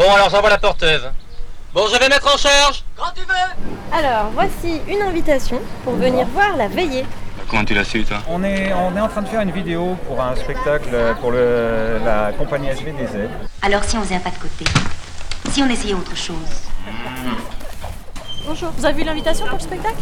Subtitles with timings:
[0.00, 1.10] Bon, alors j'envoie la porteuse.
[1.74, 2.82] Bon, je vais mettre en charge.
[2.96, 3.94] Quand tu veux.
[3.94, 7.04] Alors, voici une invitation pour venir voir la veillée.
[7.50, 9.98] Comment tu l'as su, toi on est, on est en train de faire une vidéo
[10.06, 10.88] pour un spectacle
[11.20, 13.28] pour le, la compagnie SVDZ.
[13.60, 14.64] Alors si on faisait un pas de côté
[15.50, 16.62] Si on essayait autre chose
[18.46, 19.98] Bonjour, vous avez vu l'invitation pour le spectacle?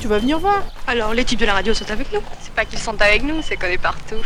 [0.00, 2.64] Tu vas venir voir Alors les types de la radio sont avec nous C'est pas
[2.64, 4.16] qu'ils sont avec nous, c'est qu'on est partout.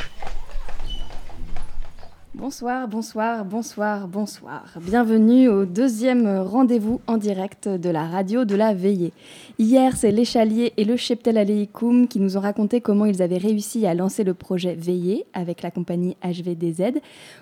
[2.42, 4.64] Bonsoir, bonsoir, bonsoir, bonsoir.
[4.80, 9.12] Bienvenue au deuxième rendez-vous en direct de la radio de la veillée.
[9.60, 13.86] Hier, c'est l'échalier et le cheptel aleikum qui nous ont raconté comment ils avaient réussi
[13.86, 16.98] à lancer le projet Veillée avec la compagnie HVDZ.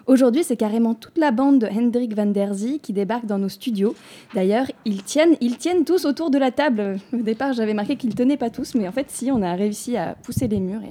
[0.07, 3.49] Aujourd'hui, c'est carrément toute la bande de Hendrik van der Zee qui débarque dans nos
[3.49, 3.95] studios.
[4.35, 6.99] D'ailleurs, ils tiennent, ils tiennent tous autour de la table.
[7.15, 9.97] Au départ, j'avais marqué qu'ils tenaient pas tous, mais en fait, si, on a réussi
[9.97, 10.83] à pousser les murs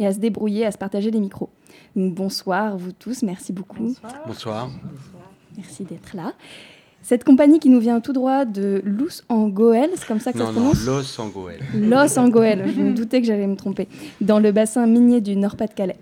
[0.00, 1.50] et à se débrouiller, à se partager les micros.
[1.96, 3.84] Bonsoir vous tous, merci beaucoup.
[3.84, 4.22] Bonsoir.
[4.26, 4.70] Bonsoir.
[5.56, 6.34] Merci d'être là.
[7.00, 10.38] Cette compagnie qui nous vient tout droit de Luz en Goël, c'est comme ça que
[10.38, 11.60] non, ça se prononce Non, Los en Goël.
[11.74, 13.88] Los en Goël, je me doutais que j'allais me tromper.
[14.20, 15.96] Dans le bassin minier du Nord-Pas-de-Calais.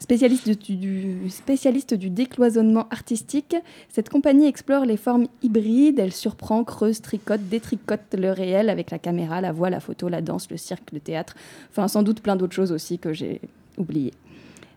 [0.00, 3.54] Spécialiste du, du, spécialiste du décloisonnement artistique,
[3.90, 5.98] cette compagnie explore les formes hybrides.
[5.98, 10.22] Elle surprend, creuse, tricote, détricote le réel avec la caméra, la voix, la photo, la
[10.22, 11.36] danse, le cirque, le théâtre.
[11.70, 13.40] Enfin, sans doute plein d'autres choses aussi que j'ai
[13.76, 14.14] oubliées.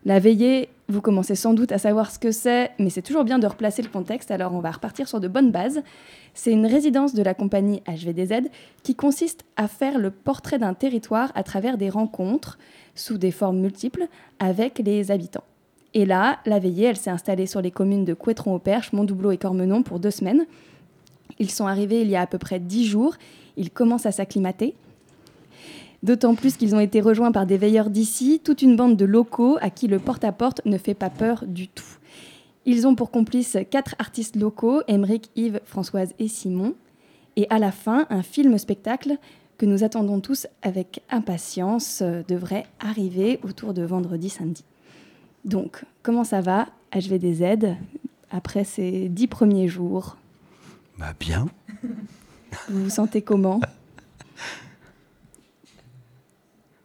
[0.03, 3.37] La veillée, vous commencez sans doute à savoir ce que c'est, mais c'est toujours bien
[3.37, 5.83] de replacer le contexte, alors on va repartir sur de bonnes bases.
[6.33, 8.49] C'est une résidence de la compagnie HVDZ
[8.81, 12.57] qui consiste à faire le portrait d'un territoire à travers des rencontres,
[12.95, 14.07] sous des formes multiples,
[14.39, 15.43] avec les habitants.
[15.93, 19.83] Et là, la veillée, elle s'est installée sur les communes de Couétron-au-Perche, Montdoubleau et Cormenon
[19.83, 20.45] pour deux semaines.
[21.37, 23.15] Ils sont arrivés il y a à peu près dix jours.
[23.55, 24.73] Ils commencent à s'acclimater.
[26.03, 29.57] D'autant plus qu'ils ont été rejoints par des veilleurs d'ici, toute une bande de locaux
[29.61, 31.85] à qui le porte-à-porte ne fait pas peur du tout.
[32.65, 36.75] Ils ont pour complices quatre artistes locaux, Émeric, Yves, Françoise et Simon.
[37.35, 39.17] Et à la fin, un film-spectacle
[39.57, 44.63] que nous attendons tous avec impatience euh, devrait arriver autour de vendredi-samedi.
[45.45, 47.75] Donc, comment ça va, HVDZ,
[48.31, 50.17] après ces dix premiers jours?
[50.97, 51.47] Bah bien.
[52.69, 53.59] Vous vous sentez comment?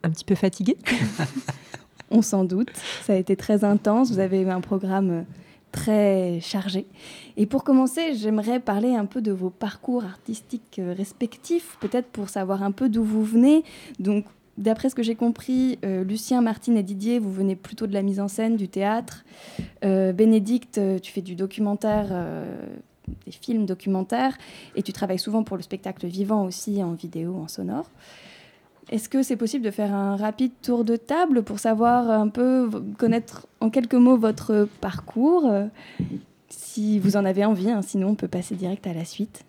[0.07, 0.77] Un petit peu fatigué
[2.11, 2.71] On s'en doute.
[3.03, 4.13] Ça a été très intense.
[4.13, 5.25] Vous avez eu un programme
[5.73, 6.87] très chargé.
[7.37, 12.63] Et pour commencer, j'aimerais parler un peu de vos parcours artistiques respectifs, peut-être pour savoir
[12.63, 13.65] un peu d'où vous venez.
[13.99, 14.25] Donc,
[14.57, 18.03] d'après ce que j'ai compris, euh, Lucien, Martine et Didier, vous venez plutôt de la
[18.03, 19.25] mise en scène, du théâtre.
[19.85, 22.07] Euh, Bénédicte, tu fais du documentaire.
[22.13, 22.45] Euh,
[23.25, 24.37] des films documentaires
[24.75, 27.89] et tu travailles souvent pour le spectacle vivant aussi en vidéo, en sonore.
[28.91, 32.71] Est-ce que c'est possible de faire un rapide tour de table pour savoir un peu,
[32.99, 35.51] connaître en quelques mots votre parcours?
[36.49, 39.45] Si vous en avez envie, hein, sinon on peut passer direct à la suite.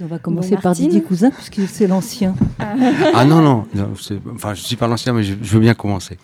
[0.00, 2.36] on va commencer bon, par Didier Cousin, puisque c'est l'ancien.
[2.60, 2.74] Ah.
[3.14, 3.90] ah non, non, non
[4.32, 6.18] enfin, je ne suis pas l'ancien, mais je, je, veux bien commencer.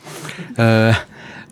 [0.60, 0.93] Euh,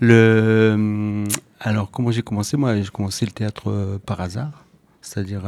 [0.01, 1.27] le,
[1.61, 2.57] alors, comment j'ai commencé?
[2.57, 4.66] Moi, j'ai commencé le théâtre euh, par hasard.
[5.07, 5.43] C'est-à-dire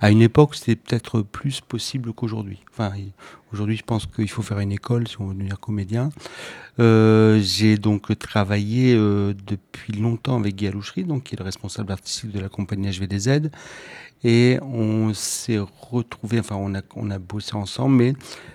[0.00, 2.62] à, une époque, c'était peut-être plus possible qu'aujourd'hui.
[2.70, 2.92] Enfin,
[3.52, 6.10] aujourd'hui, je pense qu'il faut faire une école si on veut devenir comédien.
[6.78, 11.90] Euh, j'ai donc travaillé euh, depuis longtemps avec Guy Alouchery, donc qui est le responsable
[11.90, 13.48] artistique de la compagnie HVDZ,
[14.24, 18.12] et on s'est retrouvé, enfin, on a, on a bossé ensemble, mais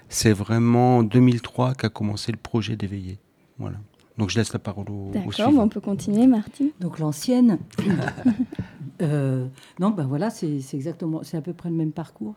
[0.08, 3.18] c'est vraiment en 2003 qu'a commencé le projet d'éveiller.
[3.58, 3.78] Voilà.
[4.18, 6.70] Donc je laisse la parole au, au D'accord, on peut continuer, Martine.
[6.80, 7.58] Donc l'ancienne.
[9.02, 9.48] euh,
[9.80, 12.36] non, ben voilà, c'est exactement, c'est à peu près le même parcours.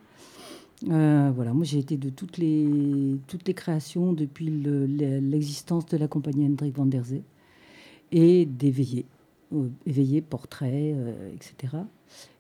[0.91, 5.97] Euh, voilà, moi j'ai été de toutes les, toutes les créations depuis l'existence le, de
[5.97, 7.23] la compagnie Hendrik van der Zee
[8.13, 9.07] et d'éveiller,
[9.55, 11.79] euh, éveiller, portrait, euh, etc.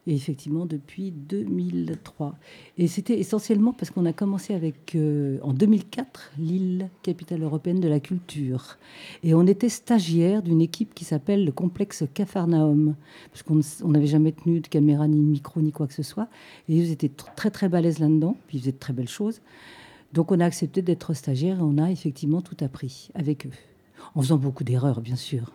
[0.09, 2.37] Et effectivement, depuis 2003.
[2.79, 7.89] Et c'était essentiellement parce qu'on a commencé avec, euh, en 2004, Lille, capitale européenne de
[7.89, 8.79] la culture.
[9.25, 12.95] Et on était stagiaire d'une équipe qui s'appelle le complexe Capharnaüm.
[13.33, 16.29] Parce qu'on n'avait jamais tenu de caméra, ni micro, ni quoi que ce soit.
[16.69, 18.37] Et ils étaient très, très balèzes là-dedans.
[18.47, 19.41] Puis ils faisaient de très belles choses.
[20.13, 23.51] Donc on a accepté d'être stagiaire et on a effectivement tout appris avec eux.
[24.15, 25.53] En faisant beaucoup d'erreurs, bien sûr,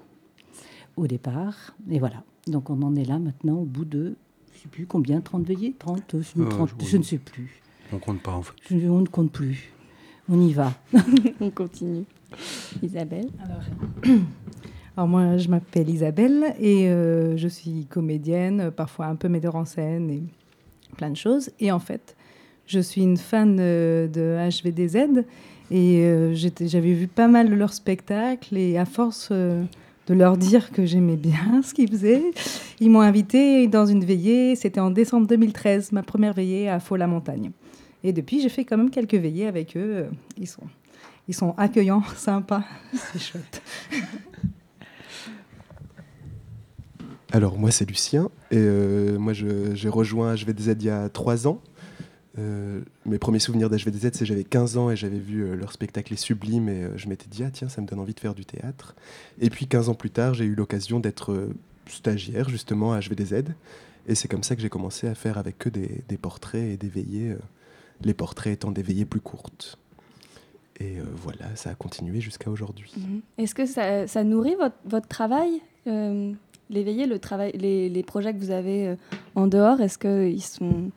[0.97, 1.73] au départ.
[1.89, 2.23] Et voilà.
[2.47, 4.15] Donc on en est là maintenant au bout de
[4.63, 7.61] sais plus combien, 30 veillées 30, 30 je, je, ne sais plus.
[7.93, 8.53] On compte pas en fait.
[8.69, 9.71] Je, on ne compte plus.
[10.29, 10.73] On y va.
[11.41, 12.05] on continue.
[12.81, 13.61] Isabelle alors,
[14.97, 19.65] alors, moi, je m'appelle Isabelle et euh, je suis comédienne, parfois un peu metteur en
[19.65, 20.23] scène et
[20.95, 21.51] plein de choses.
[21.59, 22.15] Et en fait,
[22.67, 25.25] je suis une fan de, de HVDZ
[25.71, 29.31] et euh, j'avais vu pas mal de leurs spectacles et à force...
[30.07, 32.23] De leur dire que j'aimais bien ce qu'ils faisaient.
[32.79, 37.51] Ils m'ont invité dans une veillée, c'était en décembre 2013, ma première veillée à Faux-la-Montagne.
[38.03, 40.07] Et depuis, j'ai fait quand même quelques veillées avec eux.
[40.37, 40.63] Ils sont,
[41.27, 42.63] ils sont accueillants, sympas,
[42.93, 43.61] c'est chouette.
[47.33, 51.61] Alors moi c'est Lucien et euh, moi j'ai rejoint HVDZ il y a trois ans.
[52.39, 56.13] Euh, mes premiers souvenirs d'HVDZ c'est j'avais 15 ans et j'avais vu euh, leur spectacle
[56.13, 58.45] est sublime et je m'étais dit ah tiens ça me donne envie de faire du
[58.45, 58.95] théâtre.
[59.41, 61.49] Et puis 15 ans plus tard j'ai eu l'occasion d'être
[61.87, 63.43] stagiaire justement à HVDZ
[64.07, 66.87] et c'est comme ça que j'ai commencé à faire avec eux des, portraits et des
[66.87, 67.35] veillées,
[68.01, 69.77] les portraits étant des veillées plus courtes.
[70.79, 72.91] Et voilà, ça a continué jusqu'à aujourd'hui.
[72.97, 73.21] Mhm.
[73.37, 74.55] Est-ce que ça, nourrit
[74.85, 75.61] votre, travail
[76.71, 78.95] l'éveiller, le travail, les, les, projets que vous avez euh,
[79.35, 80.89] en dehors, est-ce qu'ils sont.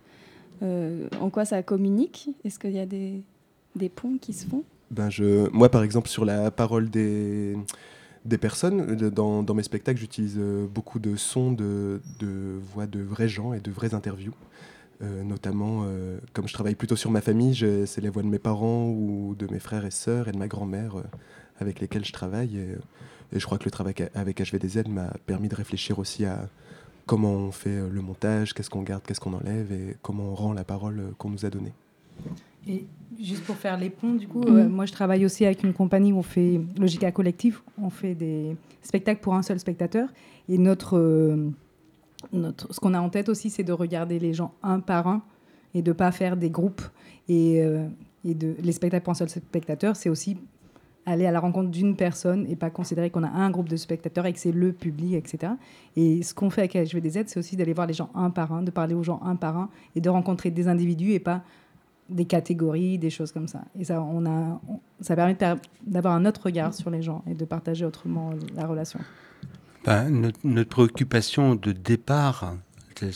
[0.62, 2.30] Euh, en quoi ça communique?
[2.44, 3.22] Est-ce qu'il y a des,
[3.94, 4.64] ponts qui se font?
[4.90, 7.56] Ben je, Moi, par exemple, sur la parole des,
[8.24, 13.00] des personnes, dans, dans mes spectacles, j'utilise euh, beaucoup de sons de, de, voix de
[13.00, 14.34] vrais gens et de vraies interviews.
[15.00, 15.84] notamment,
[16.32, 17.54] comme je travaille plutôt sur ma famille,
[17.86, 20.48] c'est les voix de mes parents ou de mes frères et sœurs et de ma
[20.48, 20.94] grand-mère
[21.58, 22.56] avec lesquels je travaille.
[22.56, 22.76] Et,
[23.34, 26.48] et je crois que le travail avec HVDZ m'a permis de réfléchir aussi à
[27.06, 30.52] comment on fait le montage, qu'est-ce qu'on garde, qu'est-ce qu'on enlève et comment on rend
[30.52, 31.72] la parole qu'on nous a donnée.
[32.66, 32.86] Et
[33.20, 36.12] juste pour faire les ponts, du coup, euh, moi je travaille aussi avec une compagnie
[36.12, 40.08] où on fait Logica Collectif, on fait des spectacles pour un seul spectateur.
[40.48, 41.50] Et notre, euh,
[42.32, 45.22] notre, ce qu'on a en tête aussi, c'est de regarder les gens un par un
[45.74, 46.82] et de ne pas faire des groupes.
[47.28, 47.86] Et, euh,
[48.24, 50.38] et de, les spectacles pour un seul spectateur, c'est aussi
[51.06, 54.26] aller à la rencontre d'une personne et pas considérer qu'on a un groupe de spectateurs
[54.26, 55.52] et que c'est le public, etc.
[55.96, 58.62] Et ce qu'on fait avec HVDZ, c'est aussi d'aller voir les gens un par un,
[58.62, 61.42] de parler aux gens un par un et de rencontrer des individus et pas
[62.08, 63.62] des catégories, des choses comme ça.
[63.78, 64.60] Et ça, on a,
[65.00, 65.36] ça permet
[65.86, 69.00] d'avoir un autre regard sur les gens et de partager autrement la relation.
[69.84, 72.54] Ben, notre, préoccupation de départ,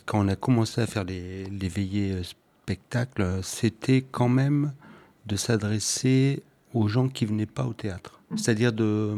[0.07, 4.73] quand on a commencé à faire les, les veillées euh, spectacles, c'était quand même
[5.27, 6.43] de s'adresser
[6.75, 8.21] aux gens qui venaient pas au théâtre.
[8.37, 9.15] C'est-à-dire de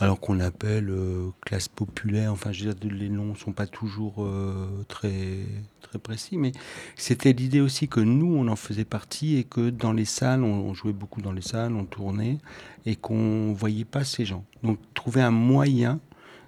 [0.00, 4.24] alors qu'on appelle euh, classe populaire, enfin je veux dire, les noms sont pas toujours
[4.24, 5.40] euh, très
[5.82, 6.52] très précis, mais
[6.96, 10.72] c'était l'idée aussi que nous on en faisait partie et que dans les salles, on,
[10.72, 12.38] jouait beaucoup dans les salles, on tournait
[12.86, 14.44] et qu'on voyait pas ces gens.
[14.62, 16.00] Donc trouver un moyen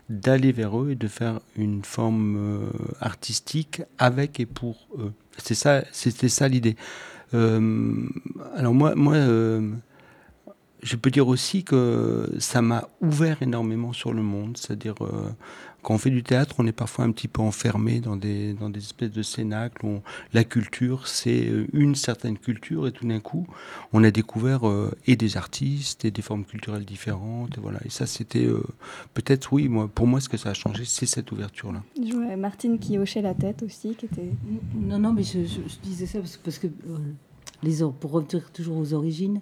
[0.08, 2.70] d'aller vers eux et de faire une forme euh,
[3.00, 5.12] artistique avec et pour eux.
[5.36, 6.76] C'est ça, c'était ça l'idée.
[7.32, 9.16] alors moi, moi
[10.82, 14.56] je peux dire aussi que ça m'a ouvert énormément sur le monde.
[14.56, 15.30] C'est-à-dire, euh,
[15.82, 18.68] quand on fait du théâtre, on est parfois un petit peu enfermé dans des, dans
[18.68, 20.00] des espèces de cénacles où
[20.32, 23.46] la culture, c'est euh, une certaine culture, et tout d'un coup,
[23.92, 27.56] on a découvert euh, et des artistes et des formes culturelles différentes.
[27.56, 27.78] Et, voilà.
[27.84, 28.48] et ça, c'était
[29.14, 31.82] peut-être, oui, moi, pour moi, ce que ça a changé, c'est cette ouverture-là.
[32.36, 34.32] Martine qui hochait la tête aussi, qui était.
[34.74, 35.38] Non, non, mais je,
[35.84, 36.66] disais ça parce, parce que,
[37.62, 39.40] les, pour revenir toujours aux origines,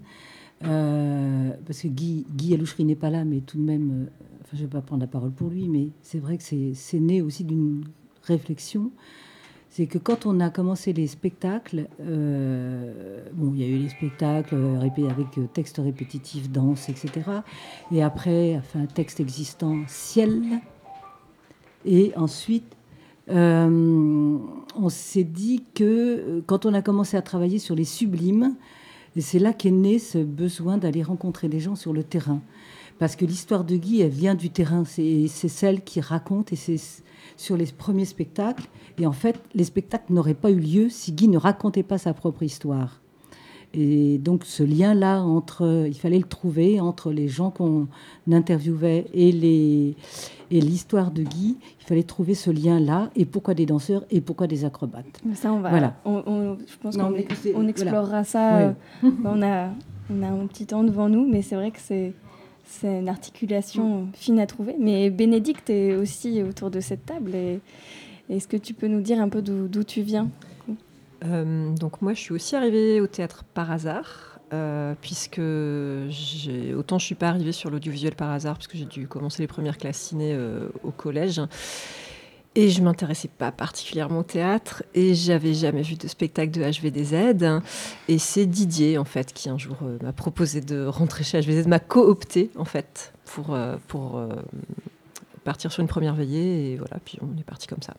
[0.64, 4.10] euh, parce que Guy, Guy n'est pas là, mais tout de même, euh,
[4.42, 7.00] enfin, je ne vais pas prendre la parole pour lui, mais c'est vrai que c'est
[7.00, 7.84] né aussi d'une
[8.24, 8.90] réflexion.
[9.70, 13.88] C'est que quand on a commencé les spectacles, euh, bon, il y a eu les
[13.88, 17.10] spectacles avec texte répétitif, danse, etc.
[17.92, 20.42] Et après, enfin, texte existant, ciel.
[21.84, 22.76] Et ensuite,
[23.28, 28.56] on s'est dit que quand on a commencé à travailler sur les sublimes,
[29.16, 32.40] et c'est là qu'est né ce besoin d'aller rencontrer des gens sur le terrain.
[32.98, 34.84] Parce que l'histoire de Guy, elle vient du terrain.
[34.84, 36.76] C'est celle qui raconte, et c'est
[37.36, 38.68] sur les premiers spectacles.
[38.98, 42.12] Et en fait, les spectacles n'auraient pas eu lieu si Guy ne racontait pas sa
[42.12, 43.00] propre histoire.
[43.72, 45.24] Et donc ce lien-là
[45.86, 47.86] il fallait le trouver entre les gens qu'on
[48.30, 49.94] interviewait et les
[50.50, 54.46] et l'histoire de Guy, il fallait trouver ce lien-là et pourquoi des danseurs et pourquoi
[54.46, 55.20] des acrobates.
[55.34, 55.96] Ça on va, voilà.
[56.04, 57.14] On, je pense qu'on
[57.54, 58.58] on explorera ça.
[58.58, 58.72] Euh,
[59.24, 59.70] on a
[60.12, 62.12] on a un petit temps devant nous, mais c'est vrai que c'est
[62.64, 64.76] c'est une articulation fine à trouver.
[64.78, 67.34] Mais Bénédicte est aussi autour de cette table.
[67.34, 67.60] Et
[68.28, 70.28] est-ce que tu peux nous dire un peu d'où tu viens?
[71.24, 77.04] Euh, donc moi, je suis aussi arrivée au théâtre par hasard, euh, puisque autant je
[77.04, 80.32] suis pas arrivée sur l'audiovisuel par hasard, puisque j'ai dû commencer les premières classes ciné
[80.32, 81.40] euh, au collège.
[82.56, 87.62] Et je m'intéressais pas particulièrement au théâtre et j'avais jamais vu de spectacle de HVDZ.
[88.08, 91.78] Et c'est Didier, en fait, qui un jour m'a proposé de rentrer chez HVDZ, m'a
[91.78, 94.20] coopté, en fait, pour, pour
[95.44, 96.72] partir sur une première veillée.
[96.72, 97.94] Et voilà, puis on est parti comme ça.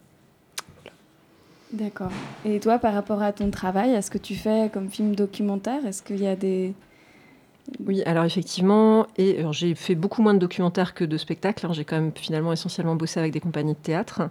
[1.73, 2.11] D'accord.
[2.43, 5.85] Et toi, par rapport à ton travail, est-ce que tu fais comme film documentaire?
[5.85, 6.73] Est-ce qu'il y a des,
[7.85, 11.65] Oui, alors effectivement, et j'ai fait beaucoup moins de documentaires que de spectacles.
[11.65, 11.73] Hein.
[11.73, 14.23] J'ai quand même finalement essentiellement bossé avec des compagnies de théâtre.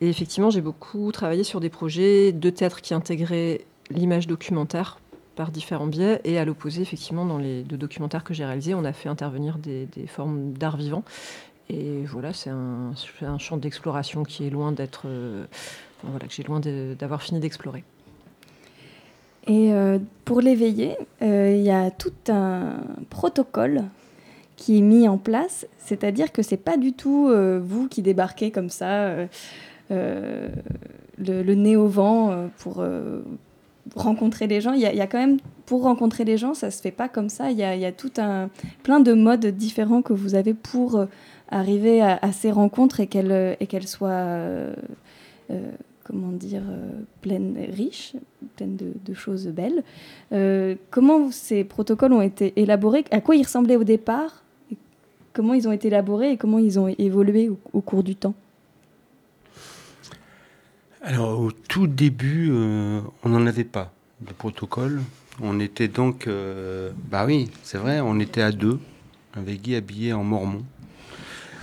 [0.00, 4.98] Et effectivement, j'ai beaucoup travaillé sur des projets de théâtre qui intégraient l'image documentaire
[5.36, 6.20] par différents biais.
[6.24, 9.58] Et à l'opposé, effectivement, dans les deux documentaires que j'ai réalisés, on a fait intervenir
[9.58, 11.04] des, formes d'art vivant.
[11.68, 12.92] Et voilà, c'est un,
[13.22, 15.02] un, champ d'exploration qui est loin d'être.
[15.06, 15.46] Euh,
[16.04, 17.84] voilà, que j'ai loin d'avoir fini d'explorer.
[19.46, 22.74] Et euh, pour l'éveiller, euh, il y a tout un
[23.08, 23.84] protocole
[24.56, 28.50] qui est mis en place, c'est-à-dire que c'est pas du tout euh, vous qui débarquez
[28.50, 29.14] comme ça,
[29.88, 32.84] le, nez au vent pour
[33.96, 34.72] rencontrer les gens.
[34.72, 37.50] Il y, a quand même, pour rencontrer les gens, ça se fait pas comme ça.
[37.50, 38.50] Il y a, tout un
[38.82, 41.06] plein de modes différents que vous avez pour
[41.48, 44.68] arriver à, ces rencontres et qu'elles soient
[46.10, 46.90] comment dire, euh,
[47.20, 48.14] pleine, riche,
[48.56, 49.84] pleine de, choses belles.
[50.32, 54.42] Euh, comment ces protocoles ont été élaborés À quoi ils ressemblaient au départ
[55.32, 58.34] Comment ils ont été élaborés et comment ils ont évolué au, cours du temps?
[61.02, 65.00] Alors, au tout début, euh, on n'en avait pas de protocole.
[65.40, 66.28] On était donc,
[67.10, 68.78] bah oui, c'est vrai, on était à deux,
[69.32, 70.62] avec Guy habillé en mormon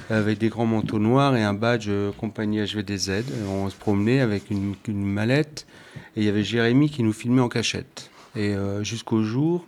[0.09, 3.23] avec des grands manteaux noirs et un badge euh, compagnie HVDZ.
[3.49, 5.67] On se promenait avec une, mallette
[6.15, 8.09] et il y avait Jérémy qui nous filmait en cachette.
[8.35, 9.65] Et euh, jusqu'au jour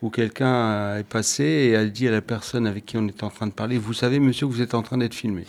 [0.00, 3.30] où quelqu'un est passé et a dit à la personne avec qui on était en
[3.30, 5.44] train de parler, vous savez monsieur que vous êtes en train d'être filmé.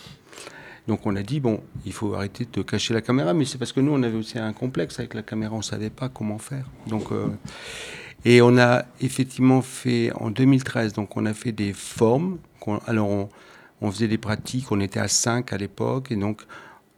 [0.86, 3.72] Donc on a dit, bon, il faut arrêter de cacher la caméra, mais c'est parce
[3.72, 6.38] que nous, on avait aussi un complexe avec la caméra, on ne savait pas comment
[6.38, 6.66] faire.
[6.86, 7.28] Donc, euh,
[8.26, 12.38] et on a effectivement fait, en 2013, donc on a fait des formes.
[12.86, 13.28] Alors on,
[13.80, 16.42] on faisait des pratiques, on était à 5 à l'époque, et donc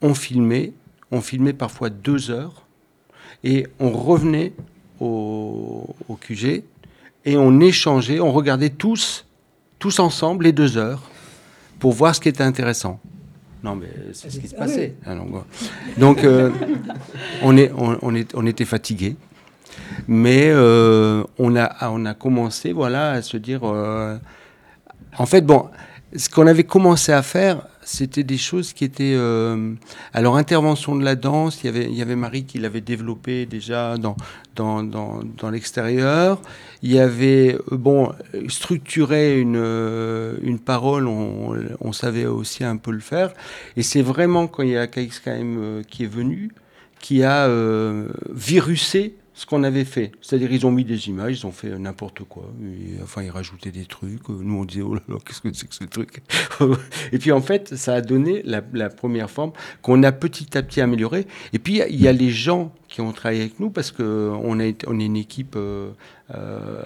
[0.03, 0.73] on filmait,
[1.11, 2.67] on filmait parfois deux heures,
[3.45, 4.53] et on revenait
[5.01, 6.63] au, QG,
[7.25, 9.27] et on échangeait, on regardait tous,
[9.79, 11.03] tous ensemble les deux heures,
[11.79, 13.01] pour voir ce qui était intéressant.
[13.63, 14.95] Non, mais c'est ce qui se passait.
[15.05, 15.15] Ah,
[15.99, 16.51] donc, euh,
[17.43, 19.17] on, est, on, est, on était fatigués.
[20.09, 23.61] Mais euh, on, a, on a commencé voilà, à se dire.
[23.65, 24.17] Euh,
[25.19, 25.69] en fait, bon,
[26.17, 29.15] ce qu'on avait commencé à faire, c'était des choses qui étaient...
[29.17, 29.75] Euh,
[30.13, 33.47] alors, intervention de la danse, il y avait, il y avait Marie qui l'avait développé
[33.47, 34.17] déjà dans,
[34.55, 36.41] dans, dans, l'extérieur.
[36.83, 38.13] Il y avait, euh, bon,
[38.49, 43.33] structurer une, euh, une parole, on, savait aussi un peu le faire.
[43.77, 46.51] Et c'est vraiment quand il y a KXKM qui est venu,
[46.99, 47.49] qui a
[48.31, 50.13] virusé ce qu'on avait fait.
[50.23, 52.51] C'est-à-dire, ils ont mis des images, ils ont fait n'importe quoi.
[53.03, 54.27] enfin, ils rajoutaient des trucs.
[54.31, 56.23] Nous, on disait, oh là là, qu'est-ce que c'est que ce truc
[57.13, 59.53] Et puis, en fait, ça a donné la, première forme
[59.83, 61.27] qu'on a petit à petit améliorée.
[61.53, 64.59] Et puis, il y, a les gens qui ont travaillé avec nous parce qu'on on
[64.59, 65.55] est une équipe.
[65.55, 65.91] Euh,
[66.35, 66.83] euh,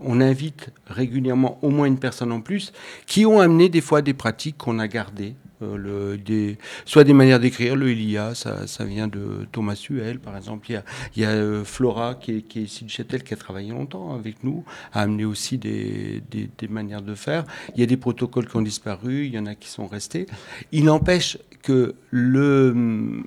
[0.00, 2.72] on invite régulièrement au moins une personne en plus
[3.06, 7.40] qui ont amené des fois des pratiques qu'on a gardées euh, des, soit des manières
[7.40, 7.76] d'écrire.
[7.76, 10.66] Le Elia, ça, ça, vient de Thomas Suel, par exemple.
[10.70, 10.84] Il y a,
[11.16, 13.70] il y a euh, Flora, qui est, qui est, ici de Châtel, qui a travaillé
[13.70, 17.44] longtemps avec nous, a amené aussi des, des, des, manières de faire.
[17.74, 20.26] Il y a des protocoles qui ont disparu, il y en a qui sont restés.
[20.72, 23.22] Il n'empêche que le,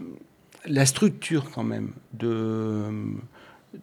[0.66, 2.84] la structure, quand même, de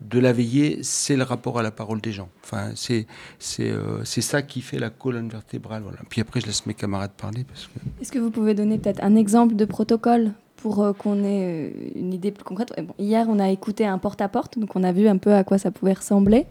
[0.01, 2.29] de la veillée, c'est le rapport à la parole des gens.
[2.45, 3.07] Enfin, c'est
[3.39, 5.83] c'est euh, ça qui fait la colonne vertébrale.
[5.83, 5.99] Voilà.
[6.09, 7.45] Puis après, je laisse mes camarades parler.
[7.45, 7.73] Parce que...
[8.01, 11.71] Est-ce que vous pouvez donner peut-être un exemple de protocole pour euh, qu'on ait euh,
[11.97, 12.73] une idée plus concrète?
[12.99, 15.71] Hier, on a écouté un porte-à-porte, donc on a vu un peu à quoi ça
[15.71, 16.47] pouvait ressembler.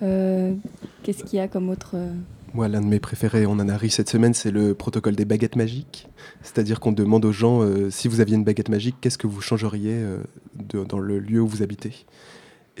[0.00, 1.96] Qu'est-ce qu'il y a comme autre...
[2.54, 5.24] Moi, l'un de mes préférés, on en a ri cette semaine, c'est le protocole des
[5.24, 6.08] baguettes magiques.
[6.42, 10.02] C'est-à-dire qu'on demande aux gens, si vous aviez une baguette magique, qu'est-ce que vous changeriez
[10.54, 12.06] dans le lieu où vous habitez?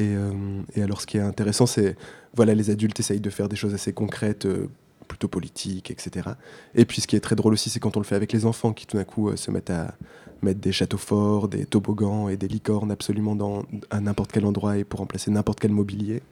[0.04, 1.96] Euh, et, alors, ce qui est intéressant, c'est
[2.34, 4.68] voilà, les adultes essayent de faire des choses assez concrètes, euh,
[5.08, 6.30] plutôt politiques, etc.
[6.74, 8.46] Et puis, ce qui est très drôle aussi, c'est quand on le fait avec les
[8.46, 9.94] enfants qui tout d'un coup euh, se mettent à
[10.42, 14.78] mettre des châteaux forts, des toboggans et des licornes absolument dans, à n'importe quel endroit
[14.78, 16.22] et pour remplacer n'importe quel mobilier.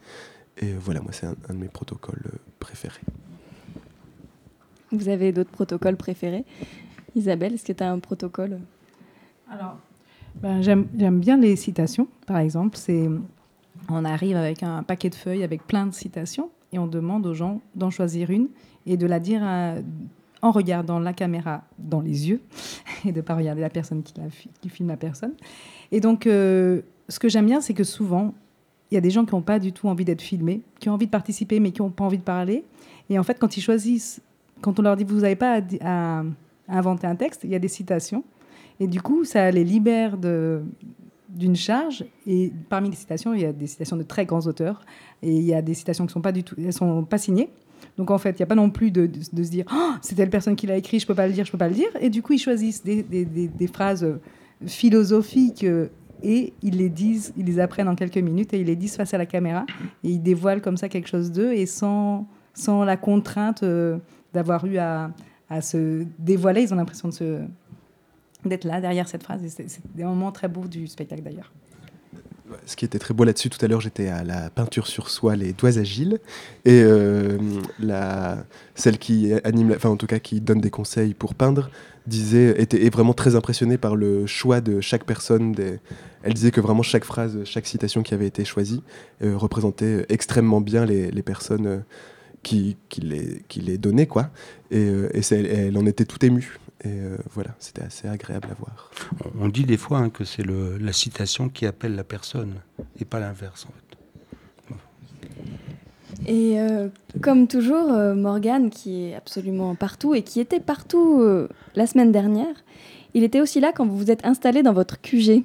[0.59, 2.23] Et voilà, moi, c'est un, de mes protocoles
[2.59, 3.01] préférés.
[4.91, 6.45] Vous avez d'autres protocoles préférés?
[7.15, 8.59] Isabelle, est-ce que tu as un protocole?
[9.51, 9.77] Alors,
[10.35, 10.87] ben, j'aime
[11.19, 12.77] bien les citations, par exemple.
[12.77, 13.09] C'est
[13.89, 17.33] on arrive avec un paquet de feuilles avec plein de citations et on demande aux
[17.33, 18.49] gens d'en choisir une
[18.85, 19.41] et de la dire
[20.41, 22.41] en regardant la caméra dans les yeux
[23.05, 24.13] et de ne pas regarder la personne qui,
[24.61, 25.33] qui, filme la personne.
[25.91, 28.33] Et donc, euh, ce que j'aime bien, c'est que souvent,
[28.91, 30.93] il y a des gens qui n'ont pas du tout envie d'être filmés, qui ont
[30.93, 32.63] envie de participer, mais qui n'ont pas envie de parler.
[33.09, 34.21] Et en fait, quand ils choisissent,
[34.61, 36.23] quand on leur dit vous n'avez pas à,
[36.69, 38.23] inventer un texte, il y a des citations.
[38.79, 40.61] Et du coup, ça les libère de,
[41.29, 42.05] d'une charge.
[42.25, 44.81] Et parmi les citations, il y a des citations de très grands auteurs.
[45.21, 47.17] Et il y a des citations qui ne sont pas du tout, elles sont pas
[47.17, 47.49] signées.
[47.97, 50.15] Donc en fait, il n'y a pas non plus de, de- se dire oh, c'est
[50.15, 51.89] telle personne qui l'a écrit, je peux pas le dire, je peux pas le dire.
[52.01, 54.19] Et du coup, ils choisissent des, des- des- des phrases euh,
[54.65, 55.87] philosophiques euh,
[56.23, 59.13] et ils les disent, ils les apprennent en quelques minutes et ils les disent face
[59.13, 59.65] à la caméra
[60.03, 63.97] et ils dévoilent comme ça quelque chose d'eux et sans, sans la contrainte euh,
[64.33, 65.11] d'avoir eu à,
[65.49, 67.39] à se dévoiler, ils ont l'impression de se
[68.47, 71.51] d'être là derrière cette phrase c'est des moments très beaux du spectacle d'ailleurs.
[72.65, 75.35] Ce qui était très beau là-dessus, tout à l'heure, j'étais à la peinture sur soie,
[75.35, 76.19] les doigts agiles,
[76.63, 77.37] et euh,
[77.77, 78.37] la,
[78.73, 81.69] celle qui anime, enfin en tout cas qui donne des conseils pour peindre,
[82.05, 85.51] disait, était est vraiment très impressionnée par le choix de chaque personne.
[85.51, 85.79] Des,
[86.23, 88.81] elle disait que vraiment chaque phrase, chaque citation qui avait été choisie
[89.21, 91.79] euh, représentait extrêmement bien les, les personnes euh,
[92.47, 94.29] qui, qui, les, qui les donnaient, quoi.
[94.71, 96.59] Et, euh, et c'est- elle en était tout émue.
[96.85, 98.91] Et euh, voilà, c'était assez agréable à voir.
[99.39, 102.53] On dit des fois hein, que c'est le- la citation qui appelle la personne
[102.99, 103.83] et pas l'inverse en fait.
[106.25, 106.87] Et euh,
[107.21, 112.11] comme toujours, euh, Morgane, qui est absolument partout et qui était partout euh, la semaine
[112.11, 112.55] dernière,
[113.13, 115.43] il était aussi là quand vous vous êtes installé dans votre QG.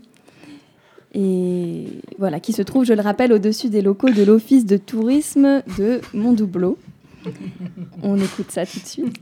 [1.14, 1.84] Et
[2.18, 6.00] voilà, qui se trouve, je le rappelle, au-dessus des locaux de l'Office de tourisme de
[6.14, 6.78] Mondoubleau.
[8.02, 9.16] On écoute ça tout de suite.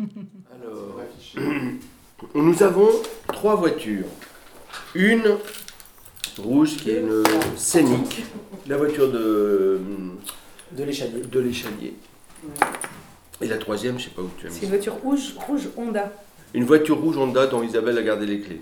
[2.35, 2.91] Nous avons
[3.29, 4.07] trois voitures.
[4.95, 5.37] Une
[6.39, 7.23] rouge qui est une
[7.57, 8.25] scénique,
[8.67, 9.81] la voiture de
[10.73, 11.23] de l'échalier.
[11.23, 11.95] De l'échalier.
[13.41, 14.55] Et la troisième, je sais pas où tu as mis.
[14.55, 16.13] C'est une voiture rouge, rouge Honda.
[16.55, 18.61] Une voiture rouge Honda dont Isabelle a gardé les clés.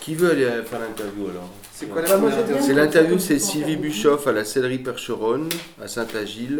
[0.00, 4.26] Qui veut aller faire l'interview alors C'est quoi la Bah, C'est l'interview, c'est Sylvie Bischoff
[4.26, 5.48] à la Sellerie Percheronne,
[5.82, 6.58] à Saint-Agile.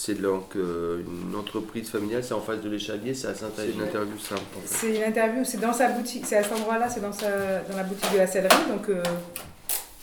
[0.00, 3.74] C'est donc euh, une entreprise familiale, c'est en face de l'échalier, c'est à Saint-Agile.
[3.74, 4.66] Une interview simple en fait.
[4.76, 7.28] C'est une interview, c'est dans sa boutique, c'est à cet endroit-là, c'est dans, sa,
[7.68, 9.02] dans la boutique de la sellerie, donc euh,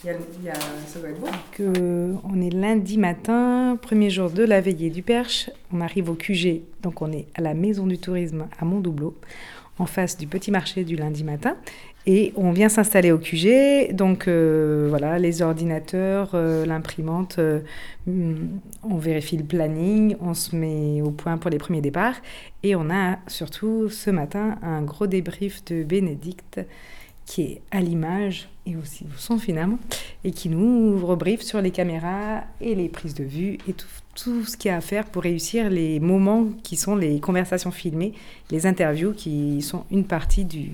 [0.04, 1.28] il y a- il y a- ça doit être bon.
[1.54, 6.16] Que, on est lundi matin, premier jour de la veillée du Perche, on arrive au
[6.16, 9.16] QG, donc on est à la maison du tourisme à Montdoubleau,
[9.80, 11.56] en face du petit marché du lundi matin.
[12.08, 17.62] Et on vient s'installer au QG, donc euh, voilà, les ordinateurs, euh, l'imprimante, euh,
[18.08, 22.16] on vérifie le planning, on se met au point pour les premiers départs.
[22.62, 26.60] Et on a surtout ce matin un gros débrief de Bénédicte
[27.26, 29.80] qui est à l'image et aussi au son finalement,
[30.24, 33.74] et qui nous rebriefe sur les caméras et les prises de vue et
[34.14, 37.72] tout ce qu'il y a à faire pour réussir les moments qui sont les conversations
[37.72, 38.14] filmées,
[38.52, 40.70] les interviews qui sont une partie du,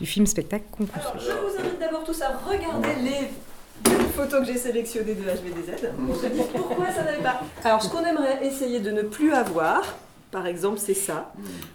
[0.00, 1.20] du film-spectacle qu'on construit.
[1.20, 3.28] Je vous invite d'abord tous à regarder les
[4.14, 7.42] photos que j'ai sélectionnées de HVDZ pour se dire pourquoi ça n'avait pas.
[7.64, 9.82] Alors, ce qu'on aimerait essayer de ne plus avoir,
[10.30, 11.32] par exemple, c'est ça.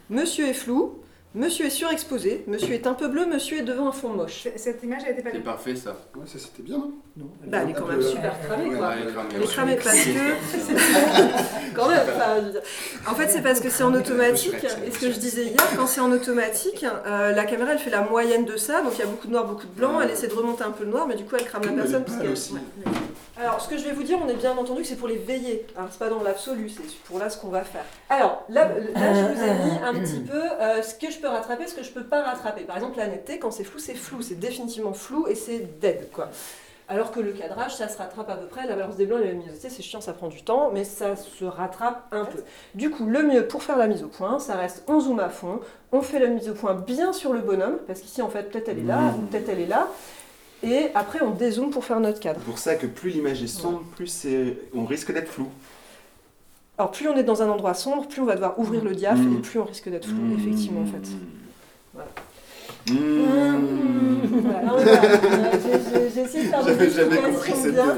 [0.10, 1.00] Monsieur est flou,
[1.36, 4.48] monsieur est surexposé, monsieur est un peu bleu, monsieur est devant un fond moche.
[4.56, 5.96] Cette image a été pas C'est parfait ça.
[6.16, 6.78] Ouais, ça c'était bien,
[7.18, 8.94] non Bah, elle est quand même super cramée, quoi.
[8.96, 9.52] elle est cramée, Elle est ouais.
[9.52, 11.76] cramée parce que.
[11.76, 12.02] quand même.
[13.08, 14.56] En fait, c'est parce que c'est en automatique.
[14.88, 17.90] Et ce que je disais hier, quand c'est en automatique, euh, la caméra elle fait
[17.92, 18.82] la moyenne de ça.
[18.82, 20.00] Donc il y a beaucoup de noir, beaucoup de blanc.
[20.02, 22.04] Elle essaie de remonter un peu le noir, mais du coup elle crame la personne.
[22.06, 22.54] parce qu'elle- aussi.
[22.54, 22.60] ouais.
[23.38, 25.18] Alors, ce que je vais vous dire, on est bien entendu que c'est pour les
[25.18, 25.66] veiller.
[25.76, 27.84] Alors, c'est pas dans l'absolu, c'est pour là ce qu'on va faire.
[28.10, 31.28] Alors, là, là, je vous ai mis un petit peu euh, ce que je peux
[31.28, 32.62] rattraper, ce que je peux pas rattraper.
[32.62, 36.10] Par exemple, la netteté, quand c'est flou, c'est flou, c'est définitivement flou et c'est dead,
[36.14, 36.30] quoi.
[36.88, 38.68] Alors que le cadrage, ça se rattrape à peu près.
[38.68, 41.16] La balance des blancs et la luminosité, c'est chiant, ça prend du temps, mais ça
[41.16, 42.44] se rattrape un peu.
[42.76, 45.30] Du coup, le mieux pour faire la mise au point, ça reste on zoome à
[45.30, 48.44] fond, on fait la mise au point bien sur le bonhomme, parce qu'ici, en fait,
[48.44, 49.88] peut-être elle est là, ou peut-être elle est là.
[50.66, 52.40] Et après, on dézoome pour faire notre cadre.
[52.40, 54.26] C'est pour ça que plus l'image est sombre, plus
[54.74, 55.48] on risque d'être flou.
[56.78, 59.18] Alors plus on est dans un endroit sombre, plus on va devoir ouvrir le diaph
[59.20, 59.38] Mm.
[59.38, 61.08] et plus on risque d'être flou, effectivement en fait.
[61.94, 62.10] Voilà.
[62.92, 62.96] Mmh.
[64.42, 64.74] Voilà,
[66.08, 67.74] essayé de faire des jamais compris cette...
[67.74, 67.98] bien.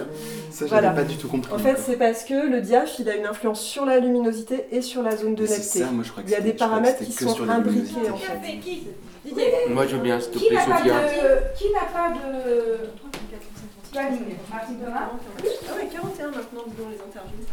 [0.52, 0.90] Ça, j'avais Voilà.
[0.92, 1.52] pas du tout compris.
[1.54, 4.82] En fait, c'est parce que le diaph, il a une influence sur la luminosité et
[4.82, 5.80] sur la zone de netteté.
[5.80, 8.34] ça, moi, je crois que il y a des paramètres qui sont imbriqués en fait.
[9.70, 10.94] Moi je veux bien, s'il te Qui plaît, n'a pas Sophia.
[11.02, 12.90] de, qui n'a pas de
[13.92, 15.10] planning Martin Thomas
[15.70, 17.46] Ah ouais, 41 maintenant dans les interviews.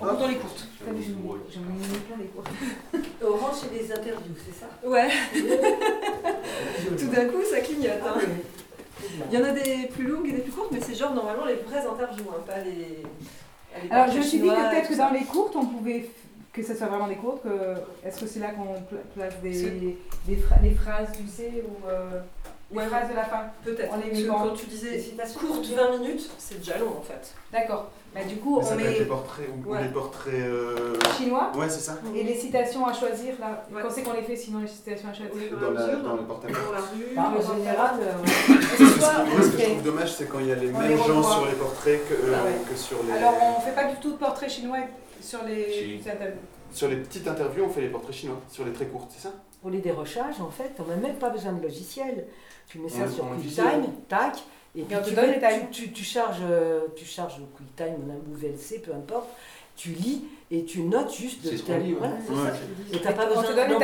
[0.00, 0.66] Dans les courtes.
[0.86, 2.48] J'en ai mis plein les courtes.
[3.24, 5.08] Orange, c'est des interviews, c'est ça Ouais.
[6.98, 7.92] Tout d'un coup, ça clignote.
[8.06, 8.20] hein.
[9.32, 11.44] Il y en a des plus longues et des plus courtes, mais c'est genre normalement
[11.46, 13.02] les vraies interviews, hein, pas les.
[13.82, 16.08] les Alors je me suis dit que peut-être que dans les courtes, on pouvait
[16.62, 17.42] que ce soit vraiment des courtes.
[17.42, 18.06] Que...
[18.06, 21.88] Est-ce que c'est là qu'on pla- place des, des phra- les phrases, tu sais, ou
[21.88, 22.20] euh,
[22.72, 23.42] Les phrases de la fin?
[23.64, 23.92] Peut-être.
[24.12, 25.90] Les quand tu disais Les citations, courte c'est bien.
[25.92, 27.34] 20 minutes, c'est déjà long en fait.
[27.52, 27.90] D'accord.
[28.14, 29.82] Bah, du coup, Ça on peut être met des portraits ou, ou Ouais.
[29.82, 30.34] des portraits.
[30.34, 31.52] euh, chinois.
[31.54, 31.98] Ouais, c'est ça.
[32.14, 35.12] Et les citations à choisir, là, quand c'est qu'on les fait sinon les citations à
[35.12, 36.54] choisir Dans, la, dans le portable.
[36.54, 40.38] Dans la rue, Bah, en dans général, euh, ce que je trouve dommage, c'est quand
[40.40, 42.52] il y a les On mêmes les gens sur les portraits que, euh, Ah ouais.
[42.70, 43.12] que sur les.
[43.12, 44.78] Alors, on fait pas du tout de portrait chinois
[45.28, 46.40] sur les interviews.
[46.72, 48.40] Sur les petites interviews, on fait les portraits chinois.
[48.50, 49.32] Sur les très courtes, c'est ça?
[49.60, 52.26] Pour les dérochages, en fait, on n'a même pas besoin de logiciel.
[52.68, 54.38] Tu mets ça sur QuickTime, tac,
[54.76, 55.40] et puis te tu, donne mets-
[55.72, 57.96] tu, tu, tu charges, euh, tu charges QuickTime
[58.30, 59.28] ou VLC, peu importe.
[59.76, 61.98] Tu lis et tu notes juste de ce qu'on lit, ouais.
[61.98, 62.50] voilà, c'est Ouais.
[62.50, 62.96] ça.
[62.96, 63.82] Et t'as pas On besoin te donne de on ce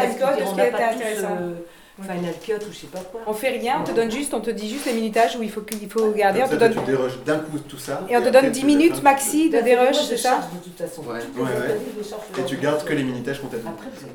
[0.57, 1.37] n'a qui pas était tous, intéressant.
[1.41, 1.55] euh,
[2.03, 3.21] Final Cut ou je sais pas quoi.
[3.27, 5.51] On fait rien, on te donne juste, on te dit juste les minutages où il
[5.51, 6.41] faut, qu'il faut garder.
[6.43, 6.85] On te Comme ça, donne...
[6.85, 8.01] tu déroges d'un coup tout ça.
[8.11, 10.59] Et on te donne tu 10 fais minutes maxi de je c'est ça charge de
[10.59, 11.03] toute façon.
[11.03, 11.21] Ouais.
[11.37, 12.41] Ouais, ouais.
[12.41, 13.69] Et tu gardes que les minutages qu'on t'a dit.
[13.69, 14.15] Après, vous avez-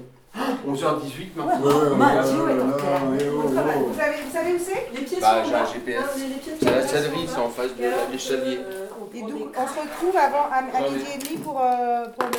[0.67, 1.61] 11h18 Ouais, maintenant.
[1.65, 5.65] Ouais, ouais, ouais, Vous savez, vous savez où c'est Les pieds Bah, sont j'ai un
[5.65, 6.03] GPS.
[6.59, 7.27] C'est la là.
[7.27, 7.83] c'est en face de
[9.08, 12.37] Et Et donc, on se retrouve avant, à, midi et demi pour, euh, pour le...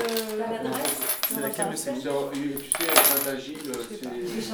[1.35, 2.07] C'est laquelle le C'est Tu sais,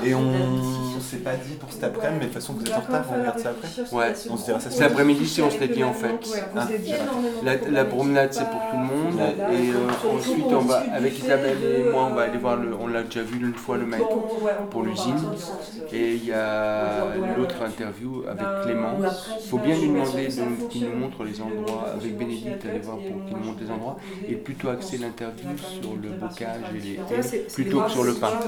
[0.03, 0.09] c'est.
[0.09, 2.81] Et on s'est pas dit pour cet après-midi, mais de toute façon, vous êtes en
[2.81, 3.97] retard, on regarde ça après.
[3.97, 6.19] Ouais, On se dira ça Cet après-midi, si on s'était dit en fait.
[6.57, 6.67] Ah,
[7.45, 9.21] La, la promenade, c'est pour tout le monde.
[9.53, 12.75] Et euh, ensuite, on va, avec Isabelle et moi, on va aller voir le.
[12.79, 14.09] On l'a déjà vu une fois le maître
[14.71, 15.17] pour l'usine.
[15.93, 17.05] Et il y a
[17.37, 18.97] l'autre interview avec Clément.
[19.43, 22.99] Il faut bien lui demander de- qu'il nous montre les endroits, avec Bénédicte, aller voir
[22.99, 27.43] pour qu'il nous montre les endroits, et plutôt axer l'interview sur le bocage et les,
[27.53, 28.41] plutôt que sur le pain.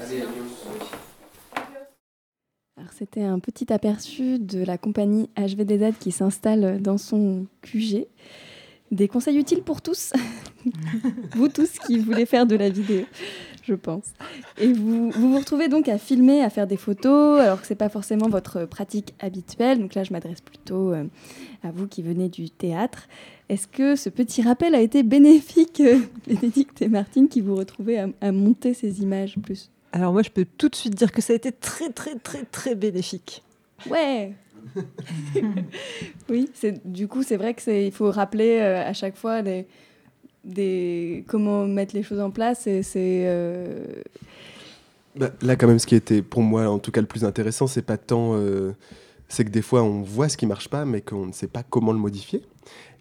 [0.00, 0.22] Allez.
[2.78, 8.06] Alors, c'était un petit aperçu de la compagnie HVDZ qui s'installe dans son QG.
[8.90, 10.12] Des conseils utiles pour tous,
[11.34, 13.04] vous tous qui voulez faire de la vidéo,
[13.66, 14.12] je pense.
[14.58, 17.72] Et vous vous, vous retrouvez donc à filmer, à faire des photos, alors que ce
[17.72, 19.78] n'est pas forcément votre pratique habituelle.
[19.78, 21.04] Donc là, je m'adresse plutôt euh,
[21.62, 23.08] à vous qui venez du théâtre.
[23.48, 27.98] Est-ce que ce petit rappel a été bénéfique, euh, Bénédicte et Martine, qui vous retrouvez
[27.98, 29.70] à, à monter ces images plus?
[29.92, 32.44] Alors moi, je peux tout de suite dire que ça a été très très très
[32.44, 33.42] très bénéfique.
[33.90, 34.32] Ouais.
[36.28, 39.42] oui, c'est du coup c'est vrai que c'est il faut rappeler euh, à chaque fois
[39.42, 39.66] des,
[41.26, 43.84] comment mettre les choses en place et c'est euh,
[45.16, 47.66] Bah, là, quand même, ce qui était pour moi, en tout cas, le plus intéressant,
[47.66, 48.34] c'est pas tant.
[48.34, 48.72] euh,
[49.28, 51.62] c'est que des fois, on voit ce qui marche pas, mais qu'on ne sait pas
[51.62, 52.42] comment le modifier.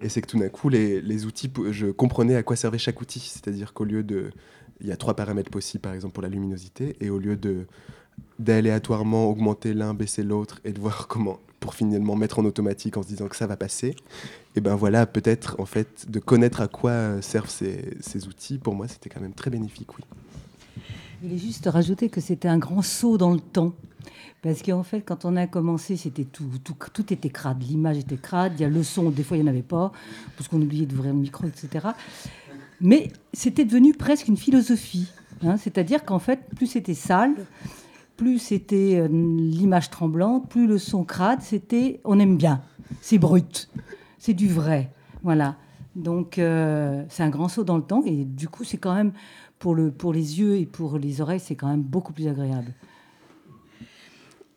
[0.02, 3.02] Et c'est que tout d'un coup, les, les outils, je comprenais à quoi servait chaque
[3.02, 3.20] outil.
[3.20, 4.32] C'est-à-dire qu'au lieu de.
[4.80, 6.96] Il y a trois paramètres possibles, par exemple, pour la luminosité.
[7.02, 7.66] Et au lieu de
[8.40, 13.04] d'aléatoirement augmenter l'un, baisser l'autre et de voir comment, pour finalement mettre en automatique en
[13.04, 13.96] se disant que ça va passer,
[14.56, 18.88] et ben voilà, peut-être, en fait, de connaître à quoi servent ces, outils, pour moi,
[18.88, 20.04] c'était quand même très bénéfique, oui.
[21.22, 23.74] Je voulais juste rajouter que c'était un grand saut dans le temps.
[24.42, 25.96] Parce qu'en fait, quand on a commencé,
[26.34, 27.62] tout était crade.
[27.62, 29.92] L'image était crade, il y a le son, des fois il n'y en avait pas,
[30.36, 31.90] parce qu'on oubliait d'ouvrir le micro, etc.
[32.82, 35.08] Mais c'était devenu presque une philosophie.
[35.44, 35.58] hein.
[35.58, 37.36] C'est-à-dire qu'en fait, plus c'était sale,
[38.18, 42.62] plus c'était euh, l'image tremblante, plus le son crade, c'était on aime bien,
[43.02, 43.70] c'est brut,
[44.22, 44.90] c'est du vrai.
[45.24, 45.56] Voilà.
[45.96, 49.12] Donc euh, c'est un grand saut dans le temps et du coup c'est quand même
[49.60, 52.72] pour, le, pour les yeux et pour les oreilles c'est quand même beaucoup plus agréable.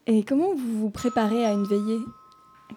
[0.07, 1.99] et comment vous vous préparez à une veillée?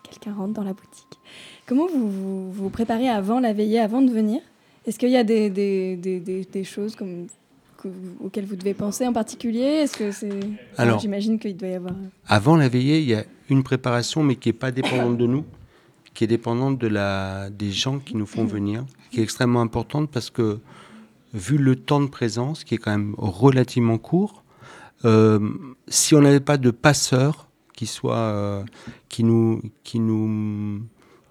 [0.03, 1.19] Quelqu'un rentre dans la boutique
[1.65, 4.41] comment vous vous, vous préparez avant la veillée avant de venir?
[4.85, 7.27] Est-ce qu'il y a des, des, des, des- des choses comme
[7.77, 7.89] que
[8.23, 9.83] auxquelles vous devez penser en particulier?
[9.83, 10.29] Est-ce que c'est
[10.77, 11.93] Alors- j'imagine qu'il doit y avoir
[12.27, 15.43] Avant la veillée, il y a une préparation, mais qui n'est pas dépendante de nous,
[16.17, 20.09] qui est dépendante de la, des gens qui nous font venir, qui est extrêmement importante
[20.09, 20.57] parce que,
[21.35, 24.43] vu le temps de présence, qui est quand même relativement court,
[25.05, 25.39] euh,
[25.87, 28.63] si on n'avait pas de passeurs qui, soient, euh,
[29.09, 30.81] qui, nous, qui, nous,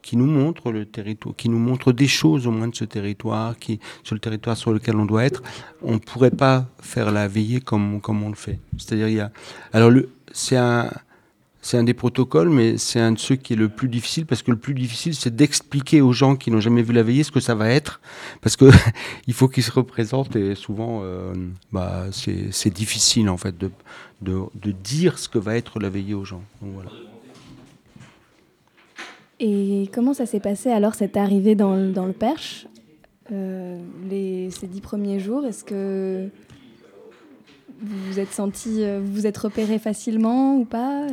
[0.03, 3.59] qui nous montrent le territoire, qui nous montrent des choses au moins de ce territoire,
[3.59, 5.43] qui, sur le territoire sur lequel on doit être,
[5.83, 8.61] on ne pourrait pas faire la veillée comme, comme on le fait.
[8.79, 9.33] C'est-à-dire, il y a.
[9.73, 9.91] Alors,
[10.31, 10.93] c'est un.
[11.67, 14.41] C'est un des protocoles, mais c'est un de ceux qui est le plus difficile parce
[14.41, 17.33] que le plus difficile, c'est d'expliquer aux gens qui n'ont jamais vu la veillée ce
[17.33, 18.01] que ça va être,
[18.41, 18.67] parce que
[19.27, 21.35] il faut qu'ils se représentent et souvent, euh,
[21.73, 23.73] bah, c'est difficile en fait de,
[24.23, 26.45] de, dire ce que va être la veillée aux gens.
[29.41, 32.69] Et comment ça s'est passé alors cette arrivée dans, le- dans le Perche?
[33.33, 33.77] Euh,
[34.09, 36.29] les, ces dix premiers jours Est-ce que
[37.81, 41.07] vous vous êtes senti, euh, vous êtes repéré facilement ou pas?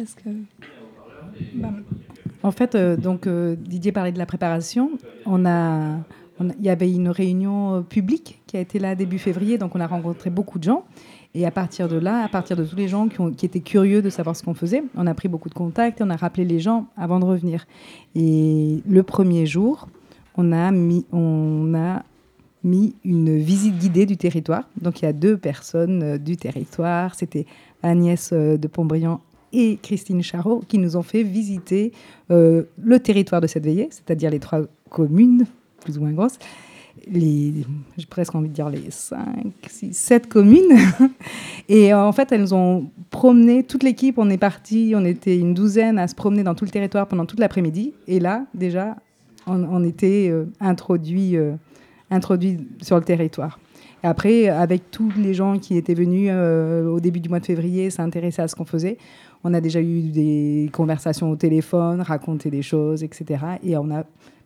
[2.44, 4.92] En fait, euh, donc euh, Didier parlait de la préparation.
[5.26, 5.98] On a,
[6.40, 9.88] il y avait une réunion publique qui a été là début février, donc on a
[9.88, 10.84] rencontré beaucoup de gens.
[11.36, 14.04] Et à partir de là, à partir de tous les gens qui, qui étaient curieux
[14.04, 16.46] de savoir ce qu'on faisait, on a pris beaucoup de contacts et on a rappelé
[16.46, 17.66] les gens avant de revenir.
[18.14, 19.88] Et le premier jour,
[20.38, 22.04] on a mis, on a
[22.64, 24.64] mis une visite guidée du territoire.
[24.82, 27.16] Donc il y a deux personnes euh, du territoire.
[27.16, 27.46] C'était
[27.82, 29.22] Agnès euh, de Pontbriand
[29.52, 31.92] et Christine Charot qui nous ont fait visiter
[32.32, 35.46] euh, le territoire de cette veillée, c'est-à-dire les trois communes
[35.82, 36.40] plus ou moins grosses.
[37.12, 37.66] J'ai
[38.10, 39.18] presque envie de dire les 5,
[39.68, 40.78] 6, 7 communes.
[41.70, 46.00] et en fait, elles ont promené, toute l'équipe, on est parti, on était une douzaine
[46.00, 47.94] à se promener dans tout le territoire pendant toute l'après-midi.
[48.08, 48.96] Et là, déjà,
[49.48, 51.36] on, était euh, introduits
[52.14, 53.60] introduit sur le territoire.
[54.04, 57.90] Après, avec tous les gens qui étaient venus euh, au début du mois de février
[57.90, 58.98] s'intéresser à ce qu'on faisait,
[59.46, 63.46] on a déjà eu des conversations au téléphone, raconté des choses, etc.
[63.64, 64.04] Et on a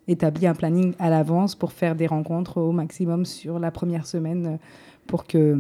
[0.07, 4.45] établi un planning à l'avance pour faire des rencontres au maximum sur la première semaine
[4.45, 4.57] euh,
[5.07, 5.59] pour que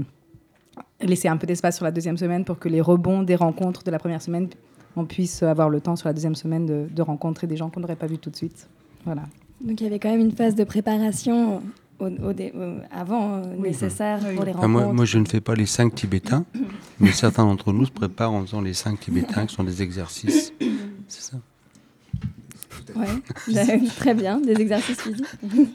[1.01, 3.89] laisser un peu d'espace sur la deuxième semaine pour que les rebonds des rencontres de
[3.89, 4.47] la première semaine,
[4.95, 7.79] on puisse avoir le temps sur la deuxième semaine de, de rencontrer des gens qu'on
[7.79, 8.69] n'aurait pas vus tout de suite.
[9.05, 9.23] Voilà.
[9.61, 11.61] Donc il y avait quand même une phase de préparation
[11.99, 13.69] au, au dé, au, avant euh, oui.
[13.69, 14.57] nécessaire pour les rencontres.
[14.57, 16.45] Enfin, moi, moi, je ne fais pas les cinq Tibétains,
[16.99, 20.53] mais certains d'entre nous se préparent en faisant les cinq Tibétains, qui sont des exercices.
[21.07, 21.37] C'est ça?
[22.95, 25.25] Ouais, très bien, des exercices physiques.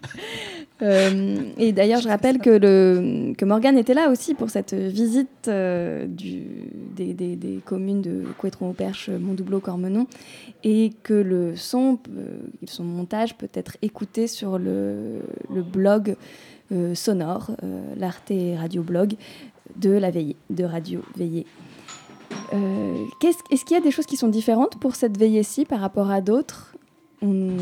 [0.83, 5.49] euh, et d'ailleurs, je rappelle que, le, que Morgane était là aussi pour cette visite
[5.49, 10.07] euh, des, communes de Couétron-au-Perche, Montdoubleau, Cormenon,
[10.65, 15.21] et que le son, euh, son montage peut être écouté sur le,
[15.73, 16.17] blog
[16.95, 17.51] sonore,
[17.99, 19.15] l'Arte Radio Blog
[19.77, 21.45] de la Veillée, de Radio Veillée.
[23.21, 26.23] Est-ce qu'il y a des choses qui sont différentes pour cette veillée-ci par rapport à
[26.23, 26.73] d'autres?
[27.23, 27.57] On,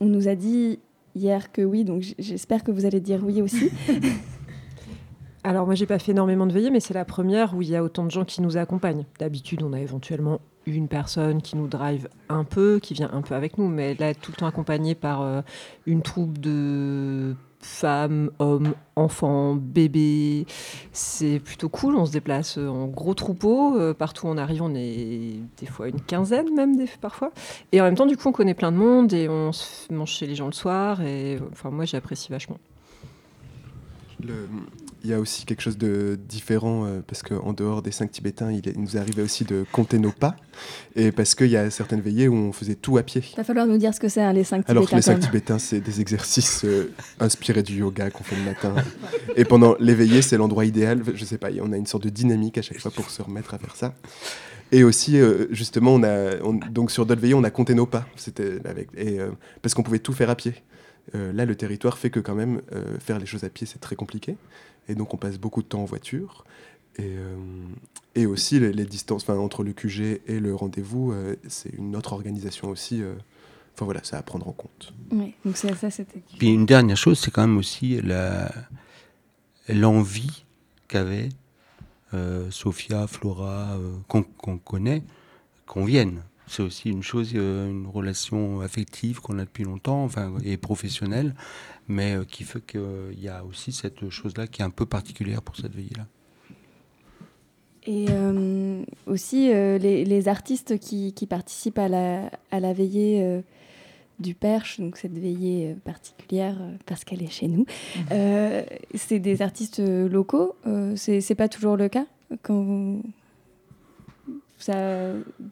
[0.00, 0.78] on, nous a dit
[1.14, 3.70] hier que oui, donc j'espère que vous allez dire oui aussi.
[5.44, 7.76] Alors moi j'ai pas fait énormément de veillées, mais c'est la première où il y
[7.76, 9.04] a autant de gens qui nous accompagnent.
[9.18, 13.34] D'habitude on a éventuellement une personne qui nous drive un peu, qui vient un peu
[13.34, 15.40] avec nous, mais là tout le temps accompagnée par euh,
[15.86, 20.46] une troupe de femmes, hommes, enfants, bébés.
[20.92, 21.94] C'est plutôt cool.
[21.96, 23.78] On se déplace en gros troupeau.
[23.78, 27.30] Euh, partout où on arrive, on est des fois une quinzaine même, parfois.
[27.72, 29.50] Et en même temps, du coup, on connaît plein de monde et on
[29.90, 31.02] mange chez les gens le soir.
[31.02, 32.58] Et enfin, moi, j'apprécie vachement.
[35.04, 38.66] Y a aussi quelque chose de différent euh, parce qu'en dehors des cinq Tibétains, il,
[38.66, 40.36] il, nous arrivait aussi de compter nos pas
[40.96, 43.22] et parce qu'il y a certaines veillées où on faisait tout à pied.
[43.32, 44.72] Il va falloir nous dire ce que c'est hein, les cinq Tibétains.
[44.72, 48.44] Alors que les cinq Tibétains, c'est des exercices euh, inspirés du yoga qu'on fait le
[48.44, 48.74] matin.
[49.36, 51.02] et pendant les veillées, c'est l'endroit idéal.
[51.14, 53.54] Je sais pas, on a une sorte de dynamique à chaque fois pour se remettre
[53.54, 53.94] à faire ça.
[54.72, 57.86] Et aussi, euh, justement, on a, on, donc sur d'autres veillées, on a compté nos
[57.86, 58.06] pas.
[58.16, 59.18] C'était avec, et,
[59.62, 60.54] parce qu'on pouvait tout faire à pied.
[61.14, 63.80] Euh, là, le territoire fait que quand même, euh, faire les choses à pied, c'est
[63.80, 64.36] très compliqué.
[64.90, 66.44] Et donc, on passe beaucoup de temps en voiture.
[66.96, 67.36] Et, euh,
[68.14, 71.14] et aussi, les, les distances entre le QG et le rendez-vous,
[71.48, 73.02] c'est une autre organisation aussi.
[73.74, 74.92] Enfin voilà, ça à prendre en compte.
[75.12, 76.20] Oui, donc ça, ça c'était.
[76.38, 78.00] Puis une dernière chose, c'est quand même aussi
[79.68, 80.44] l'envie
[80.88, 81.28] qu'avait
[82.12, 85.02] euh, Sophia, Flora, euh, qu'on qu connaît,
[85.66, 86.22] qu'on vienne.
[86.50, 91.36] C'est aussi une chose, euh, une relation affective qu'on a depuis longtemps, enfin, et professionnelle,
[91.86, 95.42] mais euh, qui fait qu'il y a aussi cette chose-là qui est un peu particulière
[95.42, 96.06] pour cette veillée-là.
[97.86, 103.42] Et euh, aussi les, les, artistes qui, qui, participent à la, à la veillée
[104.20, 107.64] du Perche, donc cette veillée particulière parce qu'elle est chez nous.
[108.12, 108.62] Euh,
[108.94, 112.06] c'est des artistes locaux, euh, c'est pas toujours le cas
[112.42, 113.02] quand vous...
[114.60, 114.74] Ça,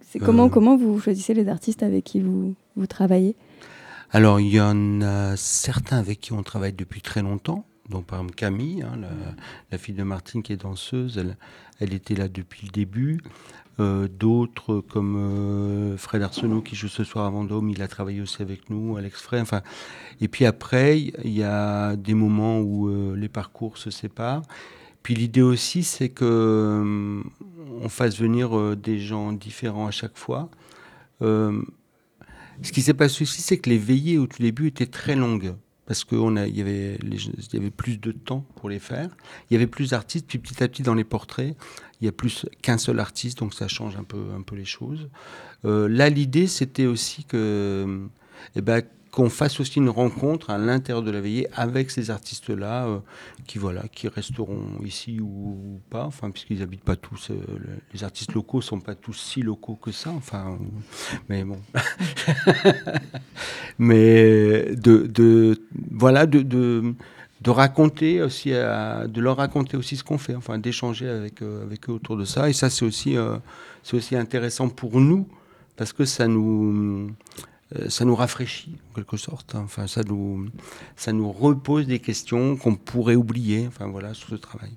[0.02, 0.48] c'est comment, euh...
[0.48, 3.34] comment vous choisissez les artistes avec qui vous, vous travaillez?
[4.10, 7.64] Alors, il y en a certains avec qui on travaille depuis très longtemps.
[7.90, 9.08] Donc, par exemple, Camille, hein, la,
[9.72, 11.36] la, fille de Martine qui est danseuse, elle,
[11.80, 13.20] elle était là depuis le début.
[13.80, 18.20] Euh, D'autres comme euh, Fred Arsenault qui joue ce soir à Vendôme, il a travaillé
[18.20, 19.40] aussi avec nous, Alex Frey.
[19.40, 19.62] Enfin,
[20.20, 24.42] et puis après, il y a des moments où euh, les parcours se séparent.
[25.08, 27.22] Puis l'idée aussi, c'est que euh,
[27.80, 30.50] on fasse venir des gens différents à chaque fois.
[31.22, 31.62] ce
[32.60, 35.54] qui s'est passé aussi, c'est que les veillées au tout début étaient très longues
[35.86, 39.08] parce qu'il y, avait plus de temps pour les faire.
[39.48, 41.56] Il y avait plus d'artistes, puis petit à petit dans les portraits,
[42.02, 45.08] il y a plus qu'un seul artiste, donc ça change un peu, les choses.
[45.64, 48.06] Euh, là, l'idée, c'était aussi que,
[48.56, 48.82] eh ben,
[49.18, 52.98] qu'on fasse aussi une rencontre à l'intérieur de la veillée avec ces artistes-là, euh,
[53.48, 57.32] qui voilà, qui resteront ici ou, pas, enfin puisqu'ils habitent pas tous.
[57.32, 57.34] Euh,
[57.92, 60.56] les artistes locaux sont pas tous si locaux que ça, enfin,
[61.28, 61.58] mais bon.
[63.80, 70.36] mais de, de voilà, de, de raconter aussi, de leur raconter aussi ce qu'on fait,
[70.36, 72.48] enfin d'échanger avec, avec eux autour de ça.
[72.48, 73.16] Et ça, c'est aussi,
[73.82, 75.26] c'est aussi intéressant pour nous
[75.76, 77.10] parce que ça nous,
[77.88, 79.54] ça nous rafraîchit en quelque sorte.
[79.54, 80.46] Enfin, ça nous,
[80.96, 83.66] ça nous repose des questions qu'on pourrait oublier.
[83.66, 84.70] Enfin voilà, sur ce travail.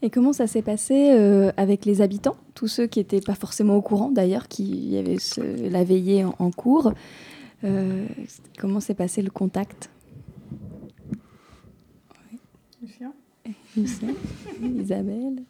[0.00, 3.74] Et comment ça s'est passé euh, avec les habitants, tous ceux qui n'étaient pas forcément
[3.74, 6.92] au courant d'ailleurs, qui avaient ce, la veillée en, cours
[7.64, 8.06] euh,
[8.58, 9.90] Comment s'est passé le contact?
[12.80, 13.12] Lucien?
[13.76, 14.08] Lucien?
[14.62, 15.42] Isabelle?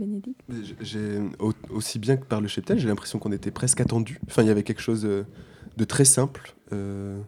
[0.00, 0.40] Bénédicte?
[0.80, 1.20] J'ai,
[1.70, 4.18] Aussi bien que par le cheptel, j'ai l'impression qu'on était presque attendu.
[4.26, 6.54] Enfin, il y avait quelque chose de très simple.
[6.72, 7.20] Euh,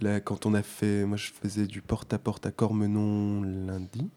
[0.00, 1.04] là, quand on a fait.
[1.04, 4.08] Moi, je faisais du porte-à-porte -à, Cormenon lundi.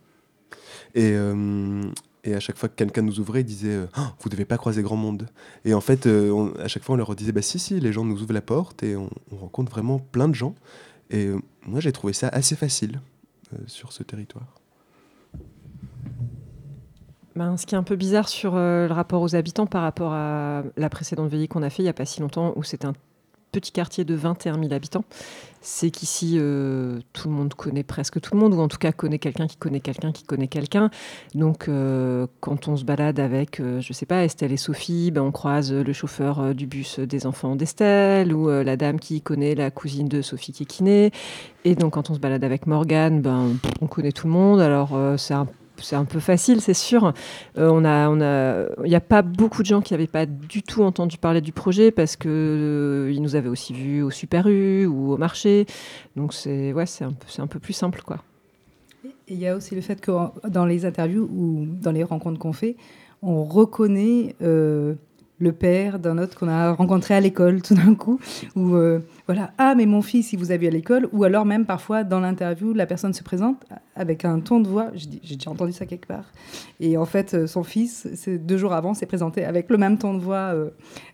[0.95, 1.83] Et, euh,
[2.25, 4.81] à chaque fois que quelqu'un nous ouvrait, il disait euh, oh, Vous devez pas croiser
[4.81, 5.27] grand monde.
[5.63, 8.03] Et en fait, euh, à chaque fois, on leur disait bah, Si, si, les gens
[8.03, 10.55] nous ouvrent la porte et on, rencontre vraiment plein de gens.
[11.09, 11.29] Et
[11.65, 12.99] moi, j'ai trouvé ça assez facile
[13.65, 14.59] sur ce territoire.
[17.37, 20.63] Ben, ce qui est un peu bizarre sur le rapport aux habitants par rapport à
[20.75, 22.93] la précédente veillée qu'on a fait il n'y a pas si longtemps, où c'était un
[23.51, 25.03] petit quartier de 21 000 habitants,
[25.61, 28.91] c'est qu'ici, euh, tout le monde connaît presque tout le monde, ou en tout cas
[28.91, 30.89] connaît quelqu'un qui connaît quelqu'un qui connaît quelqu'un.
[31.35, 35.21] Donc, euh, quand on se balade avec, euh, je sais pas, Estelle et Sophie, ben,
[35.21, 39.71] on croise le chauffeur du bus des enfants d'Estelle, ou la dame qui connaît la
[39.71, 41.11] cousine de Sophie qui est kiné.
[41.65, 44.59] Et donc, quand on se balade avec Morgane, ben, on connaît tout le monde.
[44.59, 45.47] Alors, c'est un
[45.81, 47.13] c'est un peu facile, c'est sûr.
[47.57, 50.25] Euh, on a, on a, il n'y a pas beaucoup de gens qui n'avaient pas
[50.25, 54.09] du tout entendu parler du projet parce que euh, ils nous avaient aussi vus au
[54.09, 55.65] Super U ou au marché.
[56.15, 58.23] Donc c'est, ouais, c'est un, c'est un peu plus simple, quoi.
[59.27, 60.11] Et il y a aussi le fait que
[60.47, 62.77] dans les interviews ou dans les rencontres qu'on fait,
[63.21, 64.95] on reconnaît euh,
[65.39, 68.19] le père d'un autre qu'on a rencontré à l'école tout d'un coup,
[68.55, 71.45] ou euh, voilà, ah mais mon fils, il vous a vu à l'école, ou alors
[71.45, 73.63] même parfois dans l'interview, la personne se présente
[73.95, 76.25] avec un ton de voix, j'ai déjà entendu ça quelque part,
[76.79, 80.13] et en fait euh, son fils, deux jours avant, s'est présenté avec le même ton
[80.13, 80.69] de voix euh,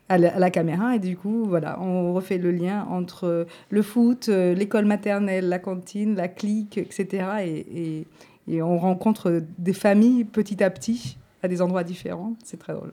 [0.09, 4.85] à, la, caméra, et du coup voilà, on refait le lien entre le foot, l'école
[4.85, 8.05] maternelle, la cantine, la clique, etc.
[8.47, 12.91] et on rencontre des familles petit à petit à des endroits différents, c'est très drôle.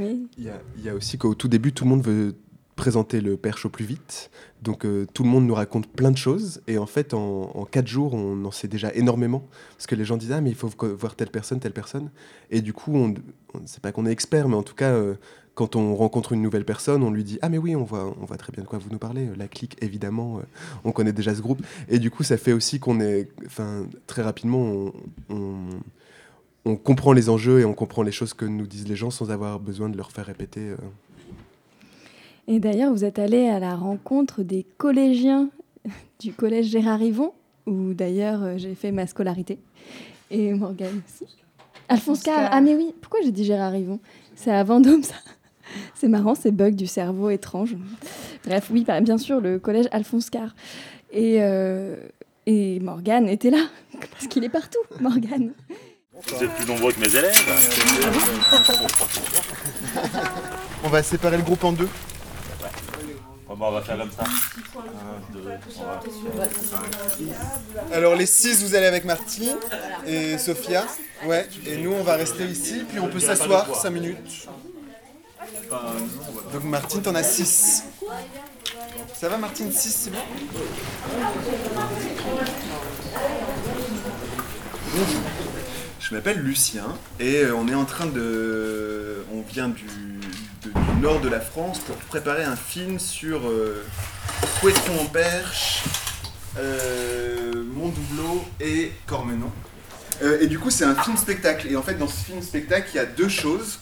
[0.00, 2.34] Il y, a, aussi qu'au tout début, tout le monde veut
[2.76, 4.30] présenter le perche au plus vite.
[4.62, 6.62] Donc euh, tout le monde nous raconte plein de choses.
[6.66, 9.46] Et en fait, en, quatre jours, on en sait déjà énormément.
[9.76, 12.10] Parce que les gens disent Ah, mais il faut voir telle personne, telle personne.
[12.50, 15.14] Et du coup, on ne sait pas qu'on est expert, mais en tout cas, euh,
[15.54, 18.24] quand on rencontre une nouvelle personne, on lui dit Ah, mais oui, on voit, on
[18.24, 19.28] voit très bien de quoi vous nous parlez.
[19.36, 20.42] La clique, évidemment, euh,
[20.82, 21.64] on connaît déjà ce groupe.
[21.88, 23.28] Et du coup, ça fait aussi qu'on est.
[23.46, 24.92] Enfin, très rapidement,
[25.28, 25.68] on
[26.76, 29.60] comprend les enjeux et on comprend les choses que nous disent les gens sans avoir
[29.60, 30.70] besoin de leur faire répéter.
[30.70, 30.76] Euh.
[32.48, 35.50] Et d'ailleurs, vous êtes allé à la rencontre des collégiens
[36.20, 37.32] du collège Gérard Yvon,
[37.66, 39.58] où d'ailleurs euh, j'ai fait ma scolarité.
[40.30, 41.26] Et Morgane aussi.
[41.88, 42.48] Alphonse Carr.
[42.50, 44.00] Ah mais oui, pourquoi j'ai dit Gérard Yvon?
[44.34, 45.16] C'est à Vendôme ça.
[45.94, 47.76] C'est marrant, ces bugs du cerveau étrange.
[48.44, 50.54] Bref, oui, bah, bien sûr, le collège Alphonse Carr.
[51.10, 51.96] Et, euh,
[52.46, 53.64] et Morgane était là,
[54.12, 55.52] parce qu'il est partout, Morgane.
[56.22, 57.34] Vous êtes plus nombreux que mes élèves.
[60.84, 61.88] on va séparer le groupe en deux.
[63.48, 64.24] on va faire comme ça.
[67.92, 69.56] Alors les six, vous allez avec Martine
[70.06, 70.86] et Sophia.
[71.26, 71.48] Ouais.
[71.66, 74.48] Et nous, on va rester ici, puis on peut s'asseoir 5 minutes.
[76.52, 77.84] Donc Martine, t'en as 6.
[79.14, 79.72] Ça va Martine?
[79.72, 80.18] 6, c'est bon?
[86.14, 86.86] Je m'appelle Lucien
[87.18, 89.24] et euh, on est en train de.
[89.32, 89.84] On vient du,
[91.02, 93.82] nord de la France pour préparer un film sur euh,
[94.62, 95.82] en Perche,
[96.56, 99.50] euh, Montdoubleau et Cormenon.
[100.22, 101.66] Euh, et du coup, c'est un film-spectacle.
[101.68, 103.80] Et en fait, dans ce film-spectacle, il y a deux choses.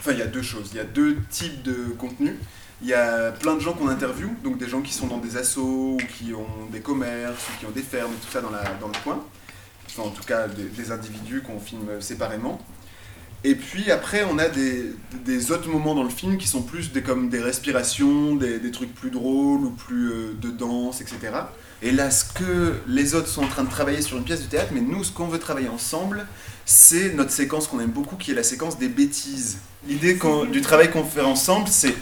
[0.00, 0.68] Enfin, il y a deux choses.
[0.72, 2.34] Il y a deux types de contenus.
[2.82, 5.38] Il y a plein de gens qu'on interviewe, donc des gens qui sont dans des
[5.38, 9.02] assos, ou qui ont des commerces, ou qui ont des fermes, tout ça dans le
[9.02, 9.24] coin
[9.98, 12.60] en tout cas des, individus qu'on filme séparément.
[13.44, 17.02] Et puis après, on a des, autres moments dans le film qui sont plus des,
[17.02, 21.18] comme des respirations, des, trucs plus drôles ou plus euh, de danse, etc.
[21.80, 24.46] Et là, ce que les autres sont en train de travailler sur une pièce de
[24.46, 26.26] théâtre, mais nous, ce qu'on veut travailler ensemble,
[26.64, 29.58] c'est notre séquence qu'on aime beaucoup, qui est la séquence des bêtises.
[29.86, 30.18] L'idée
[30.50, 31.94] du travail qu'on fait ensemble, c'est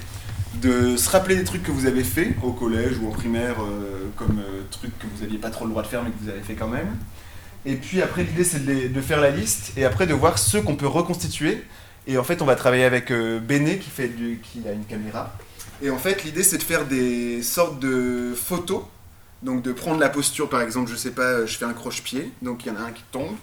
[0.63, 4.09] de se rappeler des trucs que vous avez fait au collège ou au primaire, euh,
[4.17, 6.31] comme euh, trucs que vous n'aviez pas trop le droit de faire, mais que vous
[6.31, 6.97] avez fait quand même
[7.67, 10.77] et puis après, l'idée, c'est de, faire la liste et après de voir ceux qu'on
[10.77, 11.65] peut reconstituer.
[12.07, 15.37] Et en fait, on va travailler avec euh, Béné qui, fait qui a une caméra.
[15.83, 18.85] Et en fait, l'idée, c'est de faire des sortes de photos
[19.43, 22.31] Donc de prendre la posture, par exemple, je sais pas, euh, je fais un croche-pied,
[22.41, 23.35] donc il y en a un qui tombe.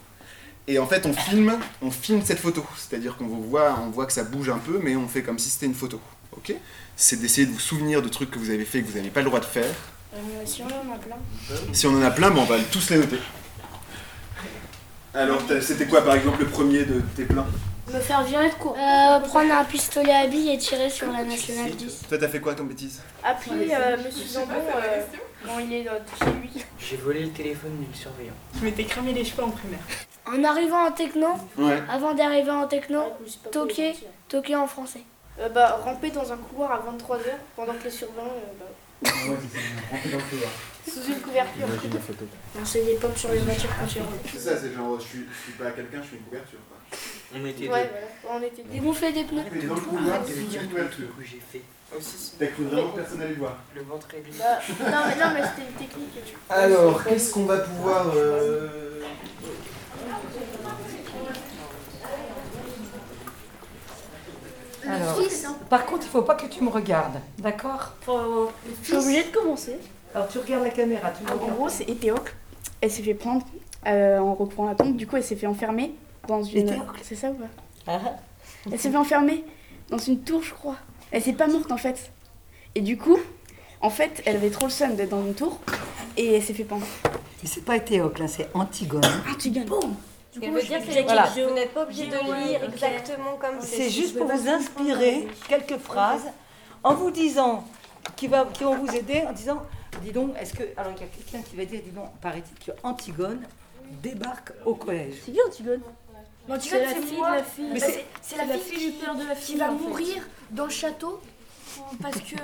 [0.69, 2.65] Et en fait, on filme, on filme cette photo.
[2.77, 5.37] C'est-à-dire qu'on vous voit, on voit que ça bouge un peu, mais on fait comme
[5.37, 5.99] si c'était une photo.
[6.37, 6.55] Ok?
[6.95, 9.09] C'est d'essayer de vous souvenir de trucs que vous avez fait et que vous n'avez
[9.09, 9.75] pas le droit de faire.
[10.15, 11.17] Euh, si on en a plein.
[11.73, 13.19] Si on en a plein, ben, on va tous les noter.
[15.13, 17.45] Alors, c'était quoi, par exemple, le premier de tes plans
[17.93, 18.75] Me faire virer de cours.
[18.77, 22.05] Euh, prendre un pistolet à billes et tirer sur la nationale 10.
[22.09, 25.01] Toi, t'as fait quoi comme bêtise Appuyer euh, Monsieur Zambon euh,
[25.45, 25.91] quand il est dans-
[26.25, 26.49] chez lui.
[26.79, 28.35] J'ai volé le téléphone d'une surveillante.
[28.57, 29.79] Je m'étais cramé les cheveux en primaire.
[30.25, 31.83] En arrivant en techno, Ouais.
[31.91, 33.01] avant d'arriver en techno,
[33.51, 33.93] toquer,
[34.29, 35.01] toquer en français.
[35.39, 37.19] Euh, bah, ramper dans un couloir à 23h
[37.55, 38.23] pendant que les surveillants.
[40.87, 41.67] Sous une couverture.
[42.57, 44.07] Lancer des pommes sur les voitures quand tu roules.
[44.31, 46.59] C'est ça, c'est genre, je suis, je suis pas quelqu'un, je suis une couverture.
[46.69, 46.77] Quoi.
[47.35, 47.89] On était Ouais, deux.
[48.23, 49.41] voilà, on était Dégonfler des pneus.
[49.51, 50.89] T'es dans le couloir, une le couverture.
[50.91, 51.61] truc que j'ai fait.
[51.97, 53.57] Aussi, T'as cru vraiment que personne allait le voir.
[53.75, 54.37] le ventre est libre.
[54.39, 54.59] Bah,
[54.91, 56.35] non, mais, non, mais c'était une technique.
[56.49, 58.07] Alors, qu'est-ce qu'on va pouvoir.
[58.15, 58.99] euh,
[64.87, 65.19] Alors,
[65.69, 67.93] par contre, il faut pas que tu me regardes, d'accord
[68.81, 69.77] Je suis obligée de commencer.
[70.13, 71.55] Alors, tu regardes la caméra, tu me En regardes.
[71.55, 72.35] gros, c'est Éthéocle.
[72.81, 73.45] Elle s'est fait prendre
[73.87, 74.95] euh, en recouvrant la tombe.
[74.95, 75.95] Du coup, elle s'est fait enfermer
[76.27, 76.67] dans une.
[76.69, 77.45] Éthéocle C'est ça ou pas
[77.87, 77.99] Ah,
[78.71, 79.43] Elle s'est fait enfermer
[79.89, 80.75] dans une tour, je crois.
[81.11, 82.11] Elle s'est pas morte en fait.
[82.75, 83.17] Et du coup,
[83.81, 85.59] en fait, elle avait trop le seum d'être dans une tour
[86.17, 86.85] et elle s'est fait pendre.
[87.41, 89.01] Mais c'est pas Éthéocle, là, c'est Antigone.
[89.31, 89.65] Antigone.
[89.65, 89.95] Boum
[90.35, 91.27] Veut dire, c'est Voilà.
[91.27, 92.17] que vous n'êtes pas obligé de
[92.47, 96.25] lire exactement comme C'est juste pour vous inspirer quelques phrases
[96.83, 97.63] en vous disant,
[98.15, 99.61] qui, va, qui vont vous aider en disant,
[100.01, 100.63] dis donc, est-ce que.
[100.75, 103.41] Alors, il y a quelqu'un qui va dire, dis donc, paraît-il que Antigone
[104.01, 105.15] débarque au collège.
[105.25, 105.81] C'est qui Antigone
[106.49, 107.31] Antigone, C'est la c'est fille moi.
[107.31, 107.69] de la fille.
[107.75, 110.71] C'est c'est- c'est la, fille du père de la fille qui va mourir dans le
[110.71, 111.21] château
[112.01, 112.35] parce que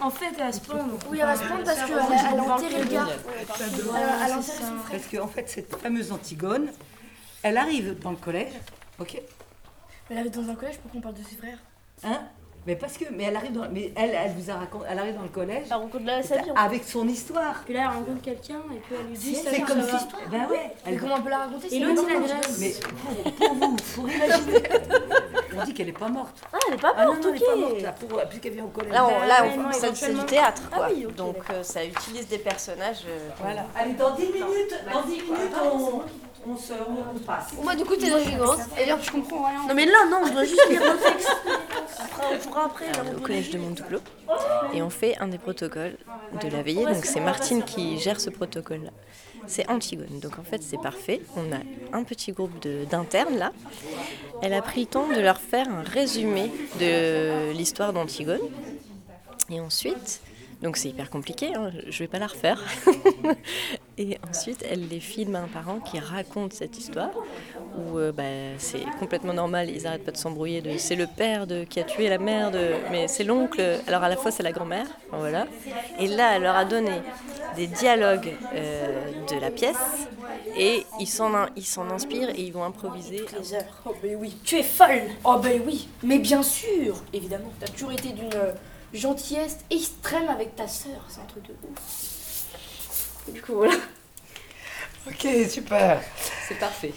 [0.00, 0.98] en fait elle va se pendre.
[1.10, 3.06] Oui, elle va se pendre parce qu'elle a, elle a enterré le gars.
[3.08, 5.00] Elle a, elle a enterré son frère.
[5.00, 6.68] Parce qu'en fait, cette fameuse Antigone,
[7.42, 8.52] elle arrive dans le collège,
[8.98, 9.14] ok
[10.08, 11.58] Mais elle arrive dans un collège, pourquoi on parle de ses frères
[12.04, 12.20] Hein
[12.66, 15.14] mais parce que, mais elle arrive dans, mais elle, elle vous a raconté, elle arrive
[15.16, 15.64] dans le collège.
[15.70, 16.50] Elle rencontre la sa vie.
[16.54, 17.62] Avec son histoire.
[17.64, 19.96] Puis là, elle rencontre quelqu'un et puis elle lui dit C'est comme si,
[20.30, 20.70] ben ouais.
[20.86, 22.60] Et comment on peut la raconter Et C'est l'autre, une il.
[22.60, 22.74] Mais
[23.32, 24.62] pour, pour vous, pour imaginer,
[25.58, 26.36] on dit qu'elle est pas morte.
[26.52, 28.52] Ah, elle est pas Ah non, morte, non, elle est pas morte là, pour, puisqu'elle
[28.52, 28.92] vient au collège.
[28.92, 30.88] Là, on, là, ouais, on- non, ça- c'est du théâtre, Ah quoi.
[30.94, 33.04] oui, ok, Donc, euh, ça utilise des personnages.
[33.08, 33.64] euh, Voilà.
[33.74, 36.02] Allez, dans 10 minutes, dans 10 minutes, on,
[36.46, 37.52] on se on, passe.
[37.62, 38.60] Moi, du coup, t'es dans une grosse.
[38.76, 39.66] Et d'ailleurs, je comprends rien.
[39.68, 41.28] Non, mais là, non, je dois juste lire le texte.
[41.98, 42.86] Après, on pourra après.
[43.16, 43.98] Au collège de Montouplo
[44.72, 45.96] et on fait un des protocoles
[46.42, 46.84] de la veillée.
[46.86, 48.90] Donc c'est Martine qui gère ce protocole-là.
[49.46, 50.20] C'est Antigone.
[50.20, 51.20] Donc en fait c'est parfait.
[51.36, 51.58] On a
[51.92, 53.52] un petit groupe de- d'internes là.
[54.42, 58.40] Elle a pris le temps de leur faire un résumé de l'histoire d'Antigone.
[59.50, 60.20] Et ensuite,
[60.62, 62.62] donc c'est hyper compliqué, hein, je vais pas la refaire.
[63.98, 67.10] Et ensuite, elle les filme à un parent qui raconte cette histoire,
[67.76, 68.22] où euh, bah,
[68.58, 71.84] c'est complètement normal, ils arrêtent pas de s'embrouiller, de c'est le père de, qui a
[71.84, 75.46] tué la mère, de, mais c'est l'oncle, alors à la fois c'est la grand-mère, voilà.
[75.98, 76.92] Et là, elle leur a donné
[77.56, 79.76] des dialogues euh, de la pièce,
[80.56, 83.24] et ils s'en, ils s'en inspirent et ils vont improviser.
[83.86, 84.36] Oh, ben oui.
[84.44, 85.88] Tu es folle Oh, ben oui.
[86.02, 87.52] Mais bien sûr, évidemment.
[87.60, 88.30] T'as toujours été d'une
[88.92, 91.04] gentillesse extrême avec ta sœur.
[91.08, 92.46] C'est un truc de ouf.
[93.28, 93.74] Et du coup, voilà.
[95.06, 96.02] Ok, super.
[96.48, 96.92] C'est parfait.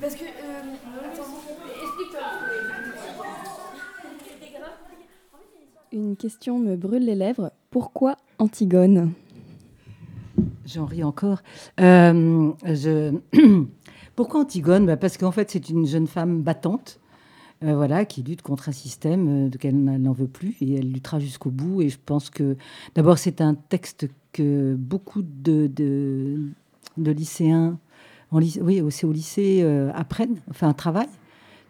[0.00, 0.24] Parce que.
[0.24, 0.62] euh.
[5.92, 7.50] Une question me brûle les lèvres.
[7.70, 9.12] Pourquoi Antigone?
[10.64, 11.42] J'en ris encore.
[11.80, 12.52] Euh.
[14.16, 14.86] Pourquoi Antigone?
[14.86, 16.98] Bah, Parce qu'en fait, c'est une jeune femme battante,
[17.62, 20.90] euh, voilà, qui lutte contre un système euh, duquel elle n'en veut plus, et elle
[20.90, 21.82] luttera jusqu'au bout.
[21.82, 22.56] Et je pense que,
[22.94, 26.38] d'abord, c'est un texte que beaucoup de, de,
[26.96, 27.78] de lycéens,
[28.30, 31.06] en lycée, oui, aussi au lycée, euh, apprennent, enfin, travaillent.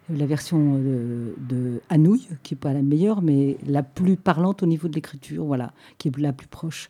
[0.09, 4.65] La version de, de Anouilh, qui n'est pas la meilleure, mais la plus parlante au
[4.65, 6.89] niveau de l'écriture, voilà, qui est la plus proche.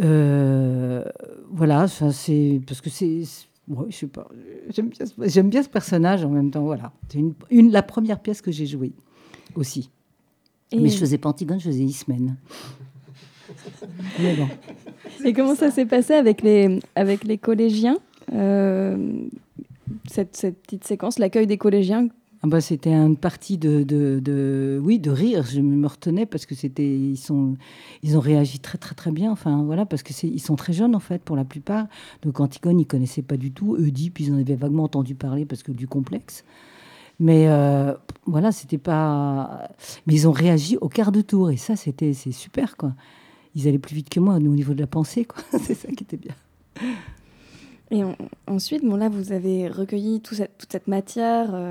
[0.00, 1.04] Euh,
[1.50, 3.22] voilà, c'est parce que c'est,
[3.68, 4.28] ouais, je sais pas,
[4.70, 6.62] j'aime bien, ce- j'aime bien ce personnage en même temps.
[6.64, 8.92] Voilà, c'est une, une- la première pièce que j'ai jouée
[9.54, 9.90] aussi.
[10.72, 12.36] Et- Mais je faisais pas Antigone, je faisais Ismène.
[14.20, 14.48] Mais bon.
[15.24, 17.98] Et comment ça s'est passé avec les, avec les collégiens?
[18.32, 19.26] Euh,
[20.10, 20.32] cette,
[20.62, 22.08] petite séquence, l'accueil des collégiens
[22.42, 25.44] Ah bah, c'était une partie de, de, oui, de rire.
[25.44, 27.56] Je me retenais parce que c'était, ils sont,
[28.02, 29.30] ils ont réagi très très très bien.
[29.30, 31.86] Enfin voilà, parce que c'est, ils sont très jeunes en fait pour la plupart.
[32.22, 33.76] Donc Antigone, ils connaissaient pas du tout.
[33.76, 36.44] Oedipe, ils en avaient vaguement entendu parler parce que du complexe.
[37.20, 37.94] Mais euh,
[38.26, 39.68] voilà, c'était pas.
[40.06, 42.94] Mais ils ont réagi au quart de tour et ça, c'était, c'est super quoi.
[43.54, 45.42] Ils allaient plus vite que moi, au niveau de la pensée quoi.
[45.60, 46.34] c'est ça qui était bien.
[47.90, 48.16] Et on-
[48.46, 51.70] ensuite, bon là, vous avez recueilli tout cette- toute cette matière euh,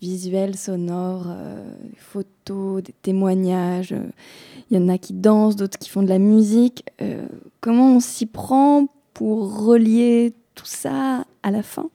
[0.00, 3.92] visuelle, sonore, euh, photos, des témoignages.
[3.92, 4.04] euh,
[4.70, 6.84] Il y en a qui dansent, d'autres qui font de la musique.
[7.00, 7.26] Euh,
[7.62, 11.88] comment on s'y prend pour relier tout ça à la fin?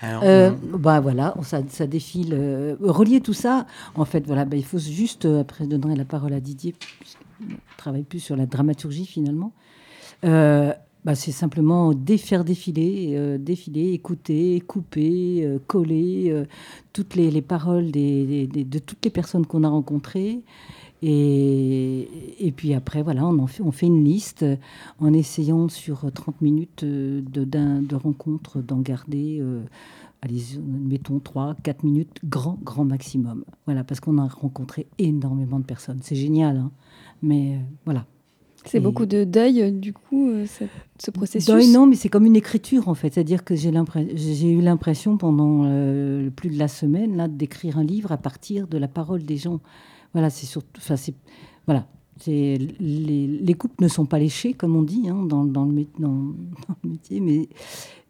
[0.00, 2.32] Alors, Euh, on- bah voilà, ça, ça défile.
[2.34, 6.04] euh, relier tout ça, en fait, voilà, bah, il faut juste, après je donnerai la
[6.04, 6.74] parole à Didier,
[7.76, 9.52] travaille plus sur la dramaturgie finalement.
[10.24, 10.72] Euh,
[11.04, 16.44] bah, c'est simplement dé- faire défiler, euh, défiler, écouter, couper, euh, coller
[16.92, 20.40] toutes les, les paroles des- de toutes les personnes qu'on a rencontrées.
[21.02, 22.08] Et,
[22.40, 24.44] et puis après, voilà, on, en fait, on fait une liste
[24.98, 29.42] en essayant sur 30 minutes de, de rencontres d'en garder,
[30.22, 33.44] allez, mettons 3, 4 minutes, grand, grand maximum.
[33.66, 35.98] Voilà, parce qu'on a rencontré énormément de personnes.
[36.02, 36.70] C'est génial, hein,
[37.22, 38.06] mais euh, voilà.
[38.64, 40.64] C'est beaucoup de deuil, du coup, euh, ce,
[40.98, 43.14] ce processus Deuil, non, mais c'est comme une écriture en fait.
[43.14, 48.10] C'est-à-dire que j'ai, eu l'impression pendant euh, plus de la semaine là, d'écrire un livre
[48.10, 49.60] à partir de la parole des gens.
[50.14, 50.80] Voilà, c'est surtout.
[51.66, 51.86] Voilà.
[52.26, 55.88] Les, les coupes ne sont pas léchées, comme on dit hein, dans, dans, le, mé-
[56.00, 56.08] dans-
[56.68, 57.48] dans le métier, mais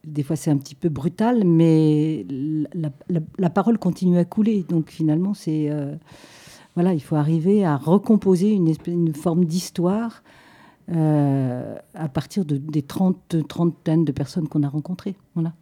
[0.06, 2.24] des fois c'est un petit peu brutal, mais
[2.72, 4.64] la, la- la parole continue à couler.
[4.66, 5.68] Donc finalement, c'est.
[5.70, 5.96] euh,
[6.76, 10.22] voilà, il faut arriver à recomposer une, forme d'histoire
[10.92, 15.16] euh, à partir de, des 30, trentaines de personnes qu'on a rencontrées.
[15.34, 15.54] Voilà.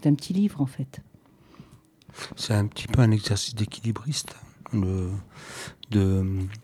[0.00, 1.02] C'est un petit livre, en fait.
[2.36, 4.36] C'est un petit peu un exercice d'équilibriste.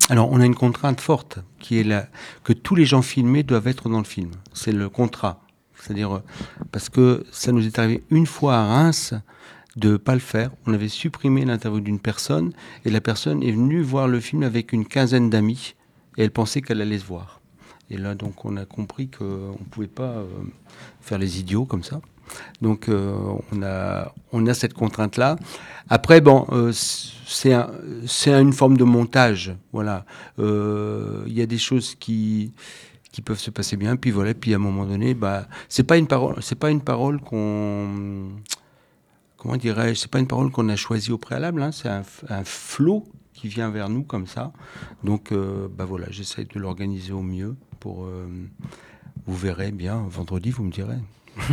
[0.08, 2.08] Alors, on a une contrainte forte qui est la...
[2.44, 4.30] que tous les gens filmés doivent être dans le film.
[4.52, 5.42] C'est le contrat.
[5.80, 6.22] C'est-à-dire, euh,
[6.70, 9.14] parce que ça nous est arrivé une fois à Reims
[9.76, 10.50] de ne pas le faire.
[10.66, 12.52] On avait supprimé l'interview d'une personne
[12.84, 15.74] et la personne est venue voir le film avec une quinzaine d'amis
[16.16, 17.40] et elle pensait qu'elle allait se voir.
[17.90, 20.26] Et là, donc, on a compris qu'on ne pouvait pas euh,
[21.00, 22.00] faire les idiots comme ça.
[22.60, 23.16] Donc, euh,
[23.52, 25.36] on, a, on a cette contrainte-là.
[25.88, 27.70] Après, bon, euh, c'est un,
[28.06, 29.54] c'est une forme de montage.
[29.72, 30.04] Voilà.
[30.40, 32.52] Euh, Il y a des choses qui
[33.12, 35.96] qui peuvent se passer bien, puis voilà, puis à un moment donné, bah, c'est pas
[35.96, 38.28] une parole, c'est pas une parole qu'on,
[39.46, 42.02] comment dirais-je, c'est pas une parole qu'on a choisie au préalable, hein, c'est un,
[42.42, 44.50] flot qui vient vers nous comme ça.
[45.04, 48.06] Donc, euh, bah voilà, j'essaie de l'organiser au mieux pour.
[48.06, 48.26] euh,
[49.26, 50.98] vous verrez bien vendredi, vous me direz.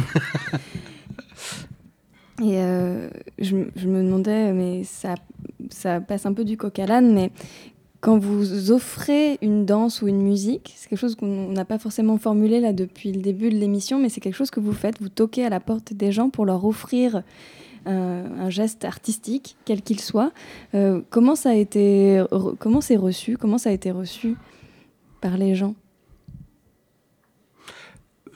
[2.41, 5.13] Et euh, je me demandais, mais ça,
[5.69, 7.31] ça passe un peu du coq à l'âne, mais
[8.01, 12.17] quand vous offrez une danse ou une musique, c'est quelque chose qu'on n'a pas forcément
[12.17, 15.09] formulé là depuis le début de l'émission, mais c'est quelque chose que vous faites, vous
[15.09, 17.21] toquez à la porte des gens pour leur offrir
[17.85, 20.31] un, geste artistique, quel qu'il soit.
[20.73, 22.23] Euh, comment ça a été,
[22.59, 24.35] comment c'est reçu, comment ça a été reçu
[25.21, 25.75] par les gens?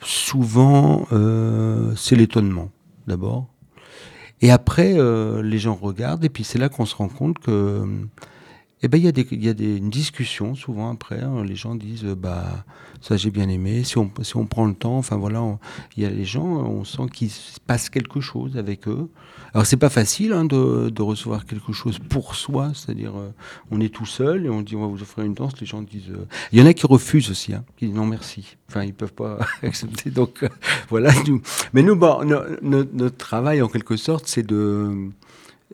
[0.02, 2.70] Souvent, euh, c'est l'étonnement,
[3.08, 3.48] d'abord.
[4.42, 7.84] Et après, euh, les gens regardent, et puis c'est là qu'on se rend compte que.
[8.84, 11.20] Eh ben, il y a, des, y a des, une discussion souvent après.
[11.22, 11.44] hein.
[11.44, 12.64] les gens disent, euh, bah,
[13.02, 13.84] ça j'ai bien aimé.
[13.84, 15.58] Si on, si on prend le temps, enfin voilà,
[15.96, 19.10] il y a les gens, on sent qu'il se passe quelque chose avec eux.
[19.56, 23.32] Alors c'est pas facile hein, de, de recevoir quelque chose pour soi, c'est-à-dire euh,
[23.72, 25.60] on est tout seul et on dit on va vous offrir une danse.
[25.60, 28.06] Les gens disent, euh, il y en a qui refusent aussi, hein, qui disent non
[28.06, 28.58] merci.
[28.70, 30.12] Enfin ils peuvent pas accepter.
[30.12, 30.46] Donc
[30.90, 31.12] voilà.
[31.28, 31.42] Nous.
[31.74, 35.10] Mais nous, bon, no- no- notre travail en quelque sorte, c'est de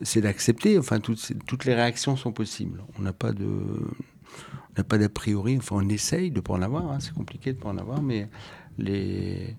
[0.04, 0.78] c'est d'accepter.
[0.78, 2.84] Enfin, toutes, toutes les réactions sont possibles.
[2.99, 5.58] On n'a pas de, on n'a pas d'a priori.
[5.58, 6.91] Enfin, on essaye de pas en avoir.
[6.91, 6.99] hein.
[6.99, 8.30] C'est compliqué de pas en avoir, mais
[8.78, 9.56] les,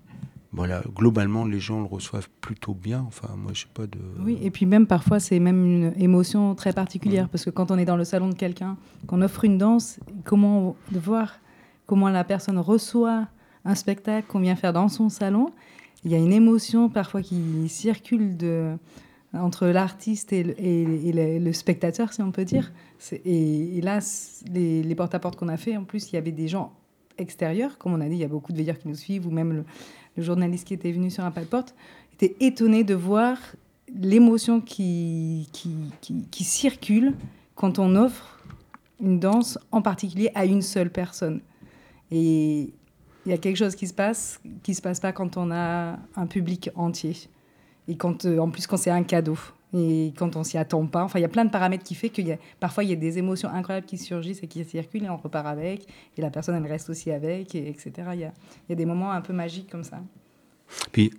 [0.51, 3.03] voilà, globalement, les gens le reçoivent plutôt bien.
[3.07, 3.99] Enfin, moi, je sais pas de.
[4.19, 7.77] Oui, et puis même parfois, c'est même une émotion très particulière, parce que quand on
[7.77, 8.77] est dans le salon de quelqu'un,
[9.07, 11.39] qu'on offre une danse, comment de voir
[11.85, 13.27] comment la personne reçoit
[13.63, 15.51] un spectacle qu'on vient faire dans son salon,
[16.03, 18.77] il y a une émotion parfois qui circule de,
[19.35, 22.71] entre l'artiste et, le, spectateur, si on peut dire.
[23.25, 23.99] Et, là,
[24.51, 26.73] les, porte-à-porte qu'on a fait, en plus, il y avait des gens
[27.17, 29.31] extérieurs, comme on a dit, il y a beaucoup de veilleurs qui nous suivent, ou
[29.31, 29.53] même
[30.17, 31.75] le, journaliste qui était venu sur un pas de porte,
[32.13, 33.37] était étonné de voir
[33.93, 37.13] l'émotion qui, qui, circule
[37.55, 38.39] quand on offre
[39.01, 41.41] une danse en particulier à une seule personne.
[42.11, 42.69] Et
[43.25, 45.97] il y a quelque chose qui se passe qui se passe pas quand on a
[46.15, 47.15] un public entier.
[47.87, 49.37] Et quand, euh, en plus, quand c'est un cadeau.
[49.73, 51.03] Et quand on s'y attend pas.
[51.03, 53.17] Enfin, il y a plein de paramètres qui fait a parfois il y a des
[53.17, 55.87] émotions incroyables qui surgissent et qui circulent et on repart avec.
[56.17, 57.91] Et la personne, elle reste aussi avec, et, etc.
[58.13, 58.31] Il y, a,
[58.69, 59.99] y a des moments un peu magiques comme ça.
[60.91, 61.11] Puis,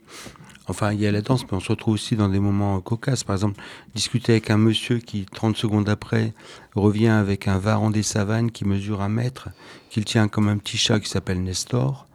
[0.68, 3.24] enfin, il y a la danse, mais on se retrouve aussi dans des moments cocasses.
[3.24, 3.60] Par exemple,
[3.94, 6.32] discuter avec un monsieur qui, 30 secondes après,
[6.74, 9.48] revient avec un varan des savanes qui mesure un mètre,
[9.90, 12.06] qu'il tient comme un petit chat qui s'appelle Nestor.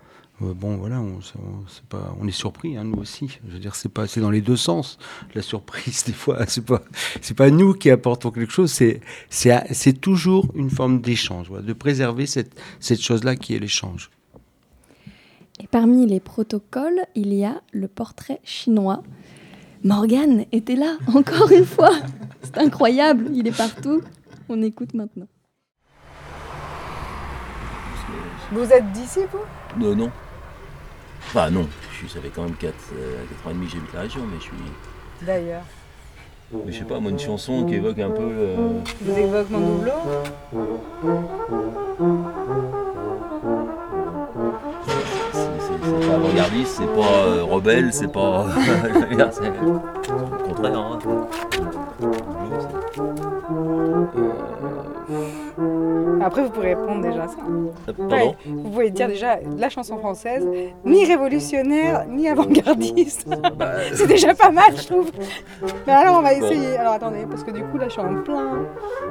[0.43, 3.39] Euh, bon, voilà, on, on, c'est pas, on est surpris, hein, nous aussi.
[3.47, 4.97] Je veux dire, c'est pas, c'est dans les deux sens.
[5.35, 6.81] La surprise, des fois, c'est pas,
[7.21, 8.71] c'est pas nous qui apportons quelque chose.
[8.71, 13.59] C'est, c'est, c'est toujours une forme d'échange, voilà, de préserver cette, cette chose-là qui est
[13.59, 14.09] l'échange.
[15.59, 19.03] Et parmi les protocoles, il y a le portrait chinois.
[19.83, 21.91] Morgane était là, encore une fois.
[22.41, 24.01] C'est incroyable, il est partout.
[24.49, 25.27] On écoute maintenant.
[28.51, 29.85] Vous êtes d'ici, vous?
[29.85, 30.11] Euh, Non.
[31.27, 31.67] Enfin, non.
[32.01, 34.37] Je fait quand même 4, euh, 4 ans et demi que j'habite la région, mais
[34.37, 34.53] je suis.
[35.21, 35.63] D'ailleurs.
[36.53, 38.21] Mais je sais pas, moi, une chanson qui évoque un peu.
[38.21, 38.79] Euh...
[39.01, 39.93] Vous évoque mon doublon
[45.81, 48.47] c'est pas avant-gardiste, c'est pas euh, rebelle, c'est pas.
[49.31, 50.77] c'est le contraire.
[50.77, 50.99] Hein.
[56.23, 57.37] Après, vous pourrez répondre déjà ça.
[57.97, 60.47] Pardon Vous pouvez dire déjà la chanson française,
[60.85, 63.27] ni révolutionnaire, ni avant-gardiste.
[63.57, 65.11] Bah, c'est déjà pas mal, je trouve.
[65.87, 66.77] Mais alors, on va essayer.
[66.77, 68.65] Alors, attendez, parce que du coup, là, je suis en plein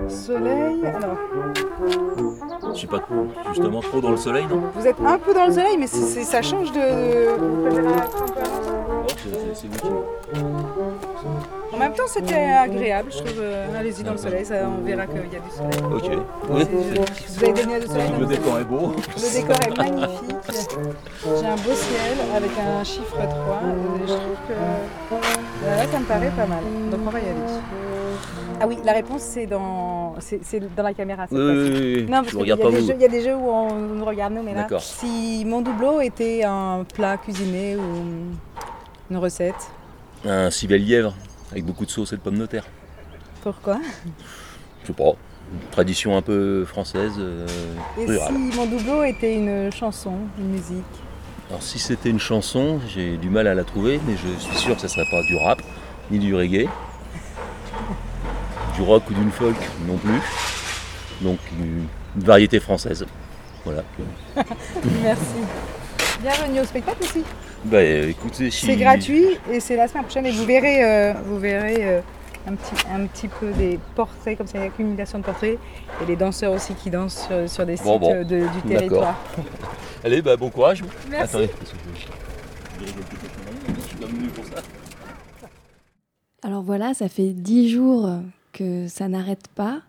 [0.08, 0.80] soleil.
[0.86, 1.16] Alors,
[2.72, 3.00] Je suis pas
[3.48, 6.42] justement trop dans le soleil, non vous êtes un peu dans le soleil, mais ça
[6.42, 6.80] change de.
[6.80, 7.34] À
[9.02, 9.06] Oh,
[9.54, 9.68] c'est-
[11.81, 13.39] En même temps, c'était agréable, je trouve.
[13.41, 15.95] Euh, Allez-y dans le soleil, ça, on verra qu'il y a du soleil.
[15.95, 16.24] Ok.
[16.51, 16.64] Oui.
[17.28, 18.93] Vous avez donné du soleil Le décor est beau.
[19.16, 20.37] Le décor est magnifique.
[21.24, 23.22] J'ai un beau ciel avec un chiffre 3.
[23.24, 26.62] Et je trouve que là, ça me paraît pas mal.
[26.91, 27.35] Donc on va y aller.
[28.62, 31.26] Ah oui, la réponse c'est dans, c'est, c'est dans la caméra.
[31.26, 32.07] cette Oui, oui, oui, oui.
[32.11, 32.87] Non, Je parce vous qu'il regarde y a pas des vous.
[32.89, 34.83] jeux- Il y a des jeux où on nous regarde nous, mais là, D'accord.
[34.83, 37.81] si mon doublot était un plat cuisiné ou
[39.11, 39.55] une recette,
[40.26, 41.14] Un civet lièvre
[41.53, 42.64] avec beaucoup de sauce et de pommes de terre.
[43.42, 43.78] pourquoi?
[44.82, 45.12] Je sais pas.
[45.53, 47.46] Une tradition un peu française, euh,
[47.98, 48.28] Et rurale.
[48.34, 50.84] si mon doublot était une chanson, une musique?
[51.48, 54.76] Alors si c'était une chanson, j'ai du mal à la trouver, mais je suis sûr
[54.76, 55.61] que ce serait pas du rap,
[56.12, 56.68] ni du reggae,
[58.76, 59.57] du rock ou d'une folk
[59.88, 60.20] non plus.
[61.20, 61.86] Donc une,
[62.16, 63.05] une variété française.
[63.64, 63.82] Voilà.
[65.03, 65.22] Merci.
[66.22, 67.24] Bienvenue au spectacle aussi.
[67.64, 68.66] Bah écoutez, si...
[68.66, 72.00] C'est gratuit et c'est la semaine prochaine et vous verrez, euh, vous verrez euh,
[72.48, 75.58] un, petit, un petit peu des portraits, comme ça, une accumulation de portraits
[76.02, 78.14] et les danseurs aussi qui dansent sur, sur des sites Bon, bon.
[78.14, 79.14] euh, de- du territoire.
[80.04, 80.82] Allez, bah bon courage.
[81.11, 81.36] Merci.
[81.36, 81.50] Attendez.
[86.42, 88.08] Alors voilà, ça fait dix jours
[88.52, 89.80] que ça n'arrête pas.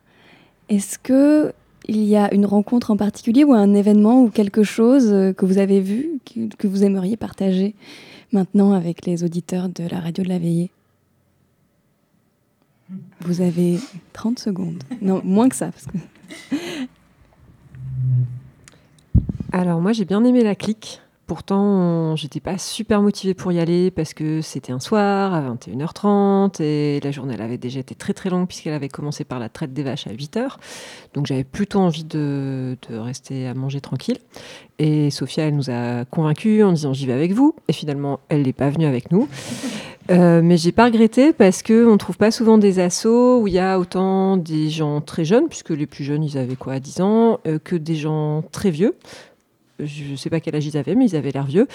[0.69, 1.53] Est-ce que
[1.87, 5.45] il y a une rencontre en particulier ou un événement ou quelque chose euh, que
[5.45, 6.19] vous avez vu
[6.57, 7.75] que, vous aimeriez partager
[8.31, 10.71] maintenant avec les auditeurs de la radio de la veillée?
[13.21, 13.79] Vous avez
[14.13, 14.83] 30 secondes.
[15.01, 15.71] Non, moins que ça.
[19.51, 21.01] Alors moi j'ai bien aimé la clique.
[21.31, 26.61] Pourtant, j'étais pas super motivée pour y aller parce que c'était un soir à 21h30
[26.61, 29.47] et la journée elle avait déjà été très très longue puisqu'elle avait commencé par la
[29.47, 30.57] traite des vaches à 8h.
[31.13, 34.17] Donc j'avais plutôt envie de, de rester à manger tranquille.
[34.77, 37.55] Et Sophia, elle nous a convaincus en disant j'y vais avec vous.
[37.69, 39.29] Et finalement, elle n'est pas venue avec nous.
[40.09, 43.53] Euh, mais j'ai pas regretté parce que on trouve pas souvent des assos où il
[43.53, 47.01] y a autant des gens très jeunes, puisque les plus jeunes ils avaient quoi, 10
[47.01, 48.95] ans, euh, que des gens très vieux.
[49.81, 51.67] Je sais pas quel âge ils avaient, mais ils avaient l'air vieux,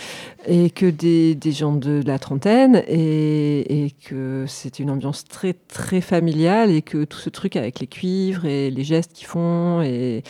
[0.47, 6.71] et que des, gens de la trentaine, et, que c'était une ambiance très très familiale,
[6.71, 10.23] et que tout ce truc avec les cuivres et les gestes qu'ils font, et,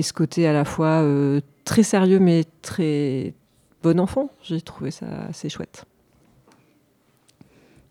[0.00, 3.34] ce côté à la fois euh, très sérieux mais très
[3.82, 5.84] bon enfant, j'ai trouvé ça assez chouette.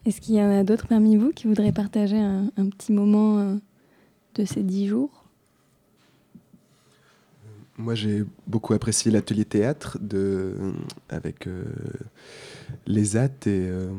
[0.06, 3.40] Est-ce qu'il y en a d'autres parmi vous qui voudraient partager un, un petit moment
[3.40, 3.56] euh,
[4.36, 5.25] de ces dix jours?
[7.78, 10.56] Moi, j'ai beaucoup apprécié l'atelier théâtre de,
[11.10, 11.66] avec euh,
[12.88, 13.90] les at et euh,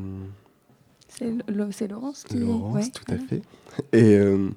[1.08, 3.42] C'est Laurence qui Laurence, ouais, tout à fait.
[3.92, 4.48] Et euh,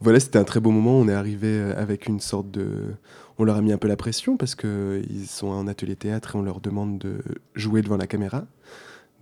[0.00, 0.98] voilà, c'était un très beau moment.
[0.98, 2.94] On est arrivé avec une sorte de.
[3.38, 6.38] On leur a mis un peu la pression parce qu'ils sont en atelier théâtre et
[6.38, 7.22] on leur demande de
[7.54, 8.44] jouer devant la caméra.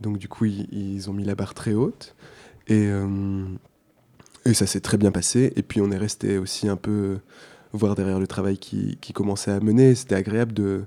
[0.01, 2.17] Donc, du coup, ils, ils ont mis la barre très haute.
[2.67, 2.91] Et,
[4.45, 5.53] et ça s'est très bien passé.
[5.55, 7.19] Et puis, on est resté aussi un peu
[7.73, 9.95] voir derrière le travail qui, qui commençait à mener.
[9.95, 10.85] C'était agréable de,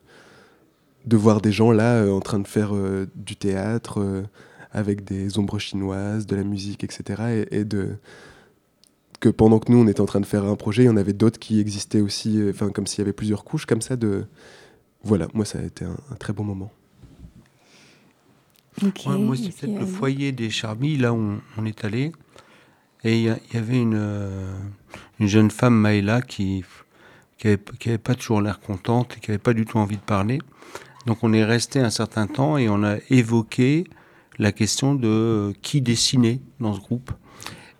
[1.06, 4.24] de voir des gens là euh, en train de faire euh, du théâtre euh,
[4.72, 7.46] avec des ombres chinoises, de la musique, etc.
[7.52, 7.98] Et, et de
[9.20, 10.98] que pendant que nous on était en train de faire un projet, il y en
[10.98, 13.96] avait d'autres qui existaient aussi, euh, enfin comme s'il y avait plusieurs couches comme ça
[13.96, 14.26] de
[15.04, 16.72] voilà, moi ça a été un, un très bon moment.
[18.84, 22.14] Ok, Ouais, moi, c'est peut-être le foyer des Charmilles, là où on, on est allé.
[23.04, 24.54] Et il y, avait une, euh,
[25.20, 26.64] une jeune femme, Maëla, qui
[27.42, 29.98] qui avait, qui avait pas toujours l'air contente et qui avait pas du tout envie
[29.98, 30.40] de parler.
[31.08, 33.86] Donc on est resté un certain temps et on a évoqué
[34.38, 37.12] la question de euh, qui dessinait dans ce groupe.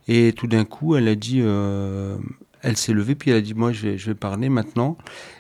[0.08, 2.18] Et tout d'un coup, elle a dit, euh,
[2.62, 4.98] elle s'est levée puis elle a dit, moi je vais, parler maintenant.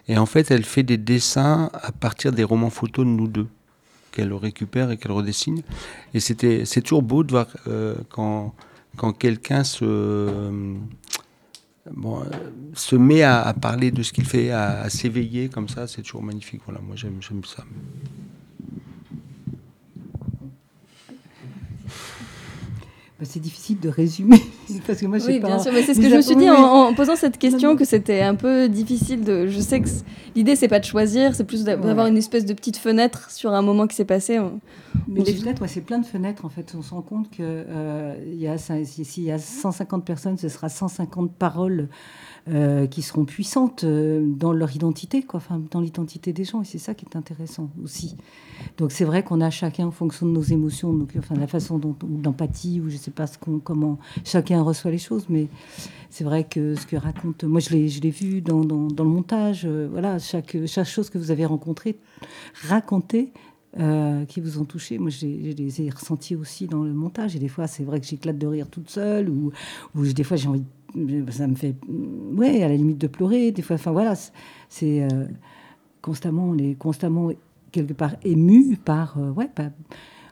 [0.08, 3.48] Et en fait, elle fait des dessins à partir des romans photos de nous deux
[4.12, 5.64] qu'elle récupère et qu'elle redessine.
[6.14, 7.48] Et c'était, c'est toujours beau de voir
[8.10, 8.54] quand,
[8.98, 10.76] quand quelqu'un se, euh,
[11.92, 12.26] bon, euh,
[12.74, 15.88] se met à, parler de ce qu'il fait, à, à s'éveiller comme ça.
[15.88, 16.62] C'est toujours magnifique.
[16.66, 17.64] Voilà, moi j'aime ça.
[23.22, 24.42] Bah, c'est difficile de résumer
[24.88, 25.46] parce que moi Oui, pas.
[25.48, 27.76] bien sûr, mais c'est ce que je me suis dit en, en posant cette question
[27.76, 29.46] que c'était un peu difficile de.
[29.46, 29.88] Je sais que
[30.36, 33.54] l'idée c'est pas de choisir, c'est plus d'a- d'avoir une espèce de petite fenêtre sur
[33.54, 34.40] un moment qui s'est passé.
[34.40, 34.60] On-
[35.08, 36.74] Mais on les fenêtres, ouais, c'est plein de fenêtres en fait.
[36.76, 40.50] On se rend compte que euh, y a, si- s'il y a 150 personnes, ce
[40.50, 41.90] sera 150 paroles
[42.50, 46.64] euh, qui seront puissantes euh, dans leur identité, quoi, enfin, dans l'identité des gens.
[46.64, 48.18] Et c'est ça qui est intéressant aussi.
[48.80, 51.78] Donc c'est vrai qu'on a chacun en fonction de nos émotions, donc enfin la façon
[51.78, 55.48] dont d'empathie ou je sais pas ce qu'on, comment chacun reçoit les choses, mais
[56.10, 59.88] c'est vrai que ce que raconte, moi je l'ai, vu dans, dans, le montage, euh,
[59.90, 61.98] voilà, chaque, chaque chose que vous avez rencontrée,
[62.68, 63.32] racontée,
[63.80, 64.98] euh, qui vous ont touché.
[64.98, 67.38] Moi, je les, ai ressentis aussi dans le montage.
[67.38, 69.54] Et des fois, c'est vrai que j'éclate de rire toute seule, ou,
[69.96, 70.64] ou des fois, j'ai envie,
[71.30, 71.76] ça me fait,
[72.34, 73.54] ouais, à la limite de pleurer.
[73.54, 74.14] Des fois, enfin voilà,
[74.68, 75.26] c'est- euh,
[76.02, 77.30] constamment, on est constamment
[77.72, 79.72] quelque part ému par, ouais, pas-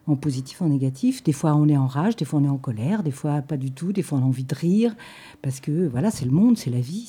[0.10, 1.24] en positif, en négatif.
[1.24, 3.58] Des fois, on est en rage, des fois, on est en colère, des fois, pas
[3.58, 3.94] du tout.
[3.94, 4.96] Des fois, on a envie de rire,
[5.42, 7.06] parce que voilà, c'est le monde, c'est la vie,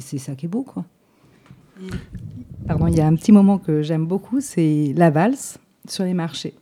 [0.00, 0.84] c'est ça qui est beau, quoi.
[2.66, 5.58] Pardon, il y a un petit moment que j'aime beaucoup, c'est la valse
[5.88, 6.54] sur les marchés.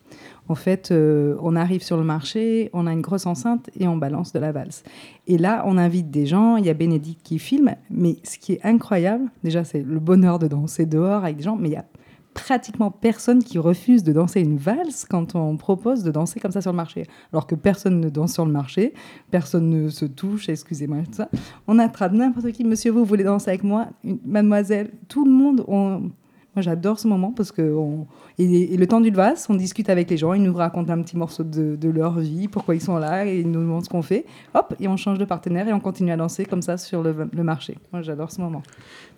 [0.48, 3.96] En fait, euh, on arrive sur le marché, on a une grosse enceinte et on
[3.96, 4.82] balance de la valse.
[5.26, 8.52] Et là, on invite des gens, il y a Bénédicte qui filme, mais ce qui
[8.52, 11.76] est incroyable, déjà, c'est le bonheur de danser dehors avec des gens, mais il y
[11.76, 11.86] a
[12.34, 16.60] pratiquement personne qui refuse de danser une valse quand on propose de danser comme ça
[16.60, 17.06] sur le marché.
[17.32, 18.92] Alors que personne ne danse sur le marché,
[19.30, 21.30] personne ne se touche, excusez-moi, ça.
[21.66, 23.86] On attrape n'importe qui, monsieur, vous voulez danser avec moi?
[24.24, 26.10] Mademoiselle, tout le monde, on...
[26.54, 28.06] moi j'adore ce moment parce que on...
[28.38, 31.02] et, et le temps du valse, on discute avec les gens, ils nous racontent un
[31.02, 33.88] petit morceau de, de leur vie, pourquoi ils sont là, et ils nous demandent ce
[33.88, 34.24] qu'on fait.
[34.54, 37.28] Hop, et on change de partenaire et on continue à danser comme ça sur le,
[37.32, 37.76] le marché.
[37.92, 38.62] Moi j'adore ce moment.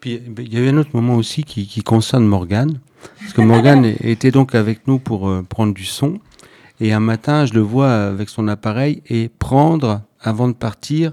[0.00, 2.78] Puis il y a eu un autre moment aussi qui, qui concerne Morgane.
[3.20, 6.18] Parce que Morgane était donc avec nous pour euh, prendre du son.
[6.80, 11.12] Et un matin, je le vois avec son appareil et prendre, avant de partir,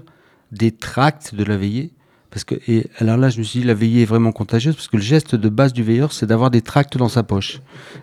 [0.52, 1.92] des tracts de la veillée.
[2.34, 4.88] Parce que, et alors là, je me suis dit, la veillée est vraiment contagieuse, parce
[4.88, 7.60] que le geste de base du veilleur, c'est d'avoir des tracts dans sa poche.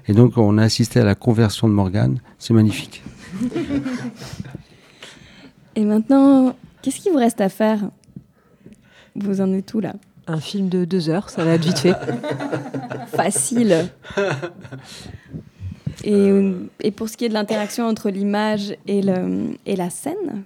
[0.07, 2.21] Et donc, on a assisté à la conversion de Morgane.
[2.39, 3.03] C'est magnifique.
[5.75, 7.79] Et maintenant, qu'est-ce qu'il vous reste à faire?
[9.17, 9.95] Vous en êtes où là?
[10.27, 11.95] Un film de deux heures, ça va être vite fait.
[13.13, 13.89] Facile.
[16.05, 16.31] Et,
[16.79, 20.43] et pour ce qui est de l'interaction entre l'image et, le, et la scène,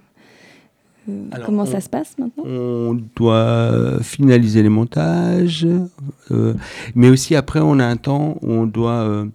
[1.32, 2.42] Alors, comment on- ça se passe maintenant?
[2.46, 5.66] On doit finaliser les montages,
[6.30, 6.54] euh,
[6.94, 9.26] mais aussi après on a un temps où on doit euh,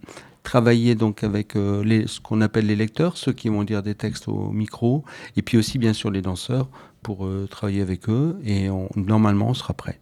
[0.44, 3.96] travailler donc avec euh, les, ce qu'on appelle les lecteurs, ceux qui vont dire des
[3.96, 5.04] textes au micro,
[5.38, 6.68] et puis aussi bien sûr les danseurs
[7.04, 8.38] pour euh, travailler avec eux.
[8.46, 10.00] Et on- normalement on sera prêt.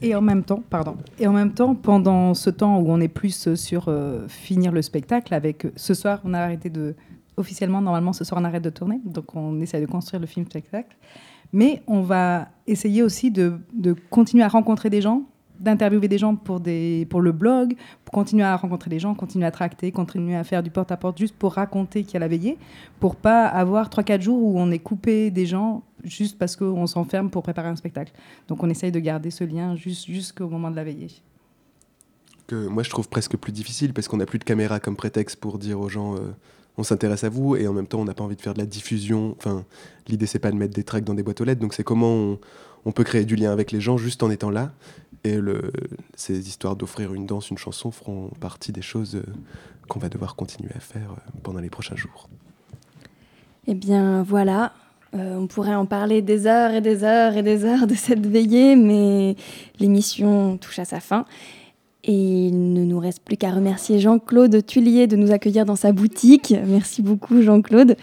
[0.00, 0.96] Et en même temps, pardon.
[1.18, 4.80] Et en même temps, pendant ce temps où on est plus sur euh, finir le
[4.80, 6.94] spectacle, avec euh, ce soir, on a arrêté de
[7.38, 10.46] officiellement normalement ce soir on arrête de tourner, donc on essaie de construire le film
[10.46, 10.96] spectacle.
[11.52, 15.22] Mais on va essayer aussi de, de continuer à rencontrer des gens,
[15.58, 17.74] d'interviewer des gens pour des pour le blog,
[18.04, 21.34] pour continuer à rencontrer des gens, continuer à tracter, continuer à faire du porte-à-porte juste
[21.34, 22.58] pour raconter qu'il y a la veillée,
[23.00, 27.30] pour pas avoir 3-4 jours où on est coupé des gens juste parce qu'on s'enferme
[27.30, 28.12] pour préparer un spectacle.
[28.46, 31.10] Donc on essaye de garder ce lien juste jusqu'au moment de la veillée.
[32.46, 35.36] que moi je trouve presque plus difficile parce qu'on n'a plus de caméra comme prétexte
[35.40, 36.34] pour dire aux gens euh,
[36.78, 38.58] on s'intéresse à vous et en même temps on n'a pas envie de faire de
[38.58, 39.34] la diffusion.
[39.36, 39.64] Enfin,
[40.08, 42.38] l'idée c'est pas de mettre des tracks dans des boîtes aux lettres, donc c'est comment
[42.84, 44.72] on, peut créer du lien avec les gens juste en étant là.
[45.24, 45.36] Et
[46.14, 49.24] ces histoires d'offrir une danse, une chanson feront partie des choses euh,
[49.88, 52.28] qu'on va devoir continuer à faire euh, pendant les prochains jours.
[53.66, 54.72] Eh bien voilà,
[55.14, 58.26] Euh, on pourrait en parler des heures et des heures et des heures de cette
[58.26, 59.36] veillée, mais
[59.80, 61.24] l'émission touche à sa fin.
[62.08, 65.92] Et il ne nous reste plus qu'à remercier Jean-Claude Tullier de nous accueillir dans sa
[65.92, 66.54] boutique.
[66.66, 67.96] Merci beaucoup Jean-Claude.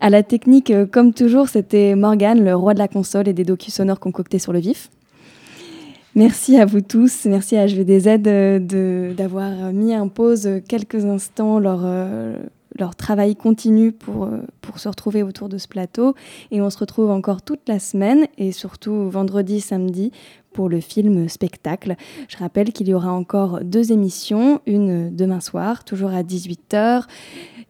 [0.00, 3.44] À la technique, euh, comme toujours, c'était Morgane, le roi de la console et des
[3.44, 4.90] docus sonores concoctés sur le vif.
[6.14, 11.80] Merci à vous tous, merci à HVDZ euh, d'avoir mis en pause quelques instants leur,
[11.84, 12.36] euh,
[12.78, 16.14] leur travail continu pour, euh, pour se retrouver autour de ce plateau.
[16.50, 20.12] Et on se retrouve encore toute la semaine et surtout vendredi, samedi
[20.58, 21.94] pour le film spectacle.
[22.26, 27.04] Je rappelle qu'il y aura encore deux émissions, une demain soir, toujours à 18h,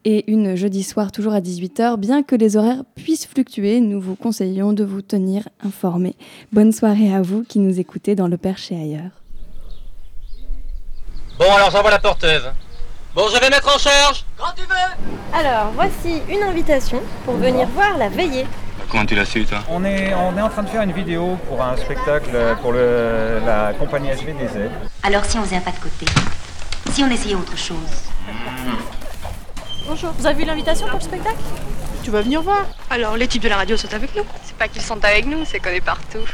[0.07, 1.99] et une jeudi soir, toujours à 18h.
[1.99, 6.16] Bien que les horaires puissent fluctuer, nous vous conseillons de vous tenir informés.
[6.51, 9.20] Bonne soirée à vous qui nous écoutez dans le Perche et ailleurs.
[11.39, 12.51] Bon, alors j'envoie la porteuse.
[13.14, 14.24] Bon, je vais mettre en charge.
[14.39, 15.39] Quand tu veux.
[15.39, 18.47] Alors, voici une invitation pour venir voir la veillée.
[18.91, 21.36] Comment tu l'as su, toi On est, on est en train de faire une vidéo
[21.49, 22.30] pour un spectacle
[22.62, 24.70] pour le, la compagnie SVDZ.
[25.03, 26.07] Alors si on faisait un pas de côté
[26.91, 27.76] Si on essayait autre chose
[29.86, 31.36] Bonjour, vous avez vu l'invitation pour le spectacle?
[32.03, 34.22] Tu vas venir voir Alors, les types de la radio sont avec nous.
[34.45, 36.24] C'est pas qu'ils sont avec nous, c'est qu'on est partout.